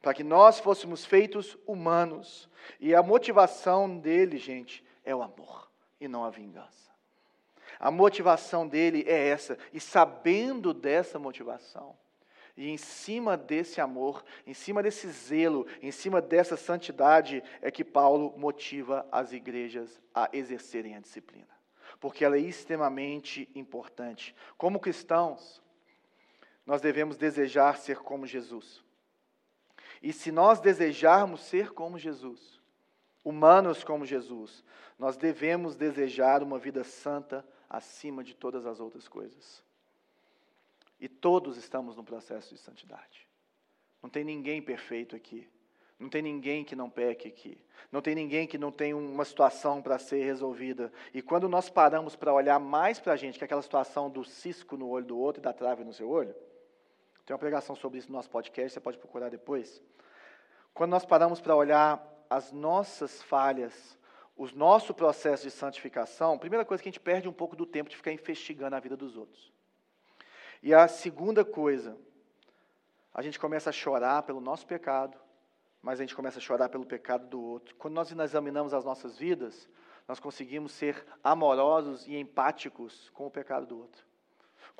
[0.00, 2.48] Para que nós fôssemos feitos humanos.
[2.80, 5.70] E a motivação dele, gente, é o amor
[6.00, 6.91] e não a vingança.
[7.82, 11.96] A motivação dele é essa, e sabendo dessa motivação,
[12.56, 17.82] e em cima desse amor, em cima desse zelo, em cima dessa santidade, é que
[17.82, 21.48] Paulo motiva as igrejas a exercerem a disciplina.
[21.98, 24.32] Porque ela é extremamente importante.
[24.56, 25.60] Como cristãos,
[26.64, 28.84] nós devemos desejar ser como Jesus.
[30.00, 32.62] E se nós desejarmos ser como Jesus,
[33.24, 34.64] humanos como Jesus,
[35.02, 39.60] nós devemos desejar uma vida santa acima de todas as outras coisas.
[41.00, 43.26] E todos estamos no processo de santidade.
[44.00, 45.50] Não tem ninguém perfeito aqui.
[45.98, 47.60] Não tem ninguém que não peque aqui.
[47.90, 50.92] Não tem ninguém que não tenha uma situação para ser resolvida.
[51.12, 54.76] E quando nós paramos para olhar mais para a gente, que aquela situação do cisco
[54.76, 56.32] no olho do outro e da trave no seu olho,
[57.26, 59.82] tem uma pregação sobre isso no nosso podcast, você pode procurar depois.
[60.72, 62.00] Quando nós paramos para olhar
[62.30, 64.00] as nossas falhas,
[64.36, 67.54] o nosso processo de santificação, a primeira coisa é que a gente perde um pouco
[67.54, 69.52] do tempo de ficar investigando a vida dos outros.
[70.62, 71.96] E a segunda coisa,
[73.12, 75.18] a gente começa a chorar pelo nosso pecado,
[75.82, 77.74] mas a gente começa a chorar pelo pecado do outro.
[77.76, 79.68] Quando nós examinamos as nossas vidas,
[80.06, 84.04] nós conseguimos ser amorosos e empáticos com o pecado do outro,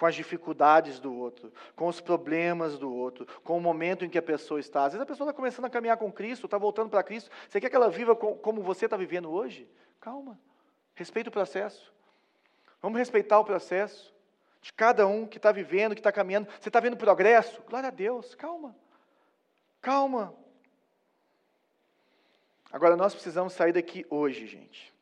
[0.03, 4.19] com as dificuldades do outro, com os problemas do outro, com o momento em que
[4.19, 4.81] a pessoa está.
[4.85, 7.31] Às vezes a pessoa está começando a caminhar com Cristo, está voltando para Cristo.
[7.49, 9.71] Você quer que ela viva como você está vivendo hoje?
[10.01, 10.41] Calma,
[10.97, 11.95] respeita o processo.
[12.81, 14.13] Vamos respeitar o processo
[14.61, 16.49] de cada um que está vivendo, que está caminhando.
[16.61, 17.63] Você está vendo progresso?
[17.69, 18.75] Glória a Deus, calma.
[19.81, 20.35] Calma.
[22.73, 24.93] Agora, nós precisamos sair daqui hoje, gente.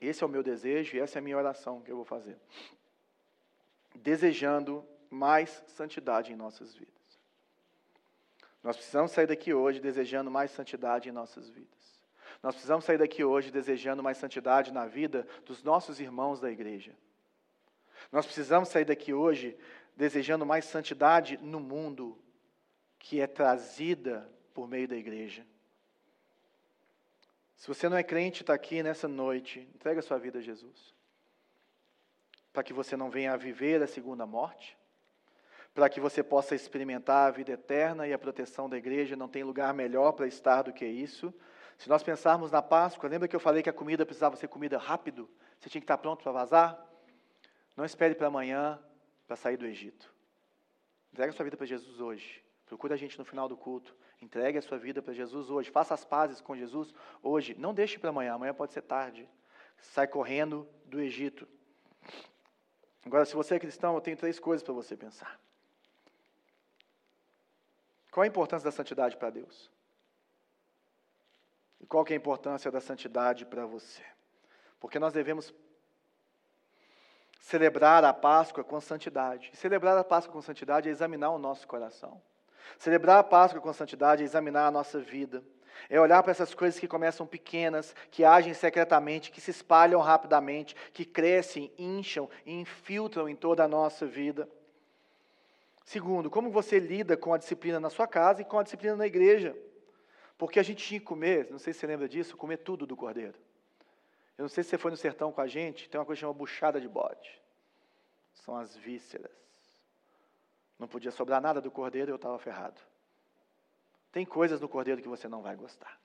[0.00, 2.38] Esse é o meu desejo e essa é a minha oração que eu vou fazer.
[3.94, 6.94] Desejando mais santidade em nossas vidas.
[8.62, 12.00] Nós precisamos sair daqui hoje desejando mais santidade em nossas vidas.
[12.42, 16.94] Nós precisamos sair daqui hoje desejando mais santidade na vida dos nossos irmãos da igreja.
[18.12, 19.56] Nós precisamos sair daqui hoje
[19.96, 22.18] desejando mais santidade no mundo
[22.98, 25.46] que é trazida por meio da igreja.
[27.56, 30.94] Se você não é crente, está aqui nessa noite, entrega sua vida a Jesus.
[32.52, 34.76] Para que você não venha a viver a segunda morte,
[35.72, 39.44] para que você possa experimentar a vida eterna e a proteção da igreja, não tem
[39.44, 41.32] lugar melhor para estar do que isso.
[41.78, 44.78] Se nós pensarmos na Páscoa, lembra que eu falei que a comida precisava ser comida
[44.78, 45.30] rápido?
[45.58, 46.86] Você tinha que estar pronto para vazar?
[47.76, 48.78] Não espere para amanhã
[49.26, 50.12] para sair do Egito.
[51.12, 52.42] Entregue a sua vida para Jesus hoje.
[52.66, 53.96] Procure a gente no final do culto.
[54.20, 55.70] Entregue a sua vida para Jesus hoje.
[55.70, 56.92] Faça as pazes com Jesus
[57.22, 57.54] hoje.
[57.58, 58.34] Não deixe para amanhã.
[58.34, 59.28] Amanhã pode ser tarde.
[59.78, 61.48] Sai correndo do Egito.
[63.04, 65.40] Agora, se você é cristão, eu tenho três coisas para você pensar.
[68.10, 69.70] Qual a importância da santidade para Deus?
[71.80, 74.02] E qual que é a importância da santidade para você?
[74.78, 75.54] Porque nós devemos
[77.40, 79.50] celebrar a Páscoa com santidade.
[79.52, 82.20] E celebrar a Páscoa com santidade é examinar o nosso coração.
[82.78, 85.42] Celebrar a Páscoa com santidade é examinar a nossa vida.
[85.88, 90.76] É olhar para essas coisas que começam pequenas, que agem secretamente, que se espalham rapidamente,
[90.92, 94.48] que crescem, incham e infiltram em toda a nossa vida.
[95.84, 99.06] Segundo, como você lida com a disciplina na sua casa e com a disciplina na
[99.06, 99.56] igreja.
[100.38, 102.96] Porque a gente tinha que comer, não sei se você lembra disso, comer tudo do
[102.96, 103.34] cordeiro.
[104.38, 106.38] Eu não sei se você foi no sertão com a gente, tem uma coisa chamada
[106.38, 107.42] buchada de bode.
[108.32, 109.30] São as vísceras.
[110.78, 112.80] Não podia sobrar nada do cordeiro eu estava ferrado.
[114.12, 116.00] Tem coisas no cordeiro que você não vai gostar.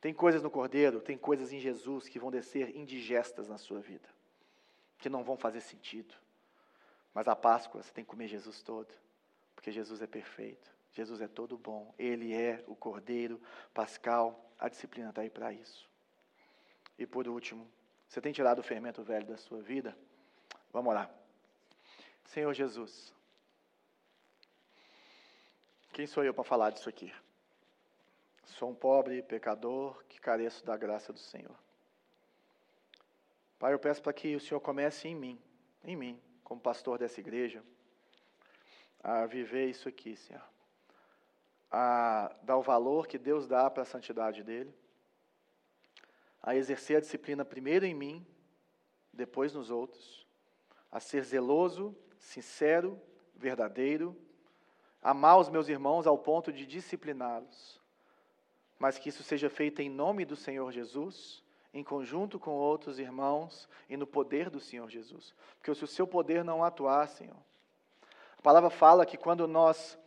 [0.00, 4.08] Tem coisas no cordeiro, tem coisas em Jesus que vão descer indigestas na sua vida,
[4.98, 6.14] que não vão fazer sentido.
[7.12, 8.94] Mas a Páscoa você tem que comer Jesus todo,
[9.56, 13.40] porque Jesus é perfeito, Jesus é todo bom, Ele é o cordeiro
[13.74, 15.88] pascal, a disciplina está aí para isso.
[16.96, 17.68] E por último,
[18.08, 19.96] você tem tirado o fermento velho da sua vida?
[20.72, 21.10] Vamos orar.
[22.24, 23.12] Senhor Jesus,
[25.98, 27.12] quem sou eu para falar disso aqui?
[28.44, 31.56] Sou um pobre pecador que careço da graça do Senhor.
[33.58, 35.42] Pai, eu peço para que o Senhor comece em mim,
[35.82, 37.64] em mim, como pastor dessa igreja,
[39.02, 40.48] a viver isso aqui, Senhor.
[41.68, 44.72] A dar o valor que Deus dá para a santidade dele,
[46.40, 48.24] a exercer a disciplina primeiro em mim,
[49.12, 50.24] depois nos outros,
[50.92, 53.02] a ser zeloso, sincero,
[53.34, 54.16] verdadeiro,
[55.02, 57.80] amar os meus irmãos ao ponto de discipliná-los,
[58.78, 61.42] mas que isso seja feito em nome do Senhor Jesus,
[61.72, 65.34] em conjunto com outros irmãos e no poder do Senhor Jesus.
[65.58, 67.36] Porque se o seu poder não atuar, Senhor,
[68.38, 69.98] a palavra fala que quando nós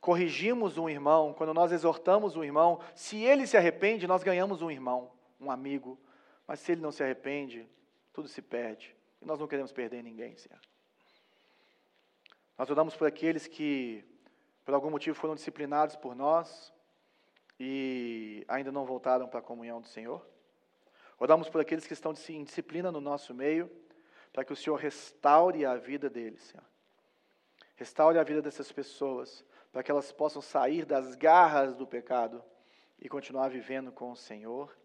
[0.00, 4.70] corrigimos um irmão, quando nós exortamos um irmão, se ele se arrepende, nós ganhamos um
[4.70, 5.10] irmão,
[5.40, 5.98] um amigo.
[6.46, 7.68] Mas se ele não se arrepende,
[8.12, 8.94] tudo se perde.
[9.20, 10.60] E nós não queremos perder ninguém, Senhor.
[12.56, 14.04] Nós oramos por aqueles que
[14.66, 16.72] por algum motivo foram disciplinados por nós
[17.58, 20.26] e ainda não voltaram para a comunhão do Senhor.
[21.20, 23.70] Oramos por aqueles que estão em disciplina no nosso meio,
[24.32, 26.66] para que o Senhor restaure a vida deles, Senhor.
[27.76, 32.42] Restaure a vida dessas pessoas, para que elas possam sair das garras do pecado
[32.98, 34.76] e continuar vivendo com o Senhor.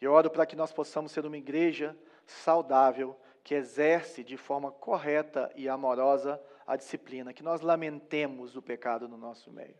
[0.00, 1.94] Eu oro para que nós possamos ser uma igreja
[2.24, 9.08] saudável, que exerce de forma correta e amorosa a disciplina, que nós lamentemos o pecado
[9.08, 9.76] no nosso meio,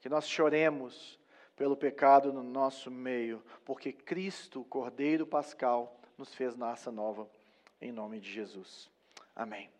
[0.00, 1.18] que nós choremos
[1.56, 7.28] pelo pecado no nosso meio, porque Cristo, o Cordeiro Pascal, nos fez naça nova,
[7.80, 8.90] em nome de Jesus.
[9.34, 9.70] Amém.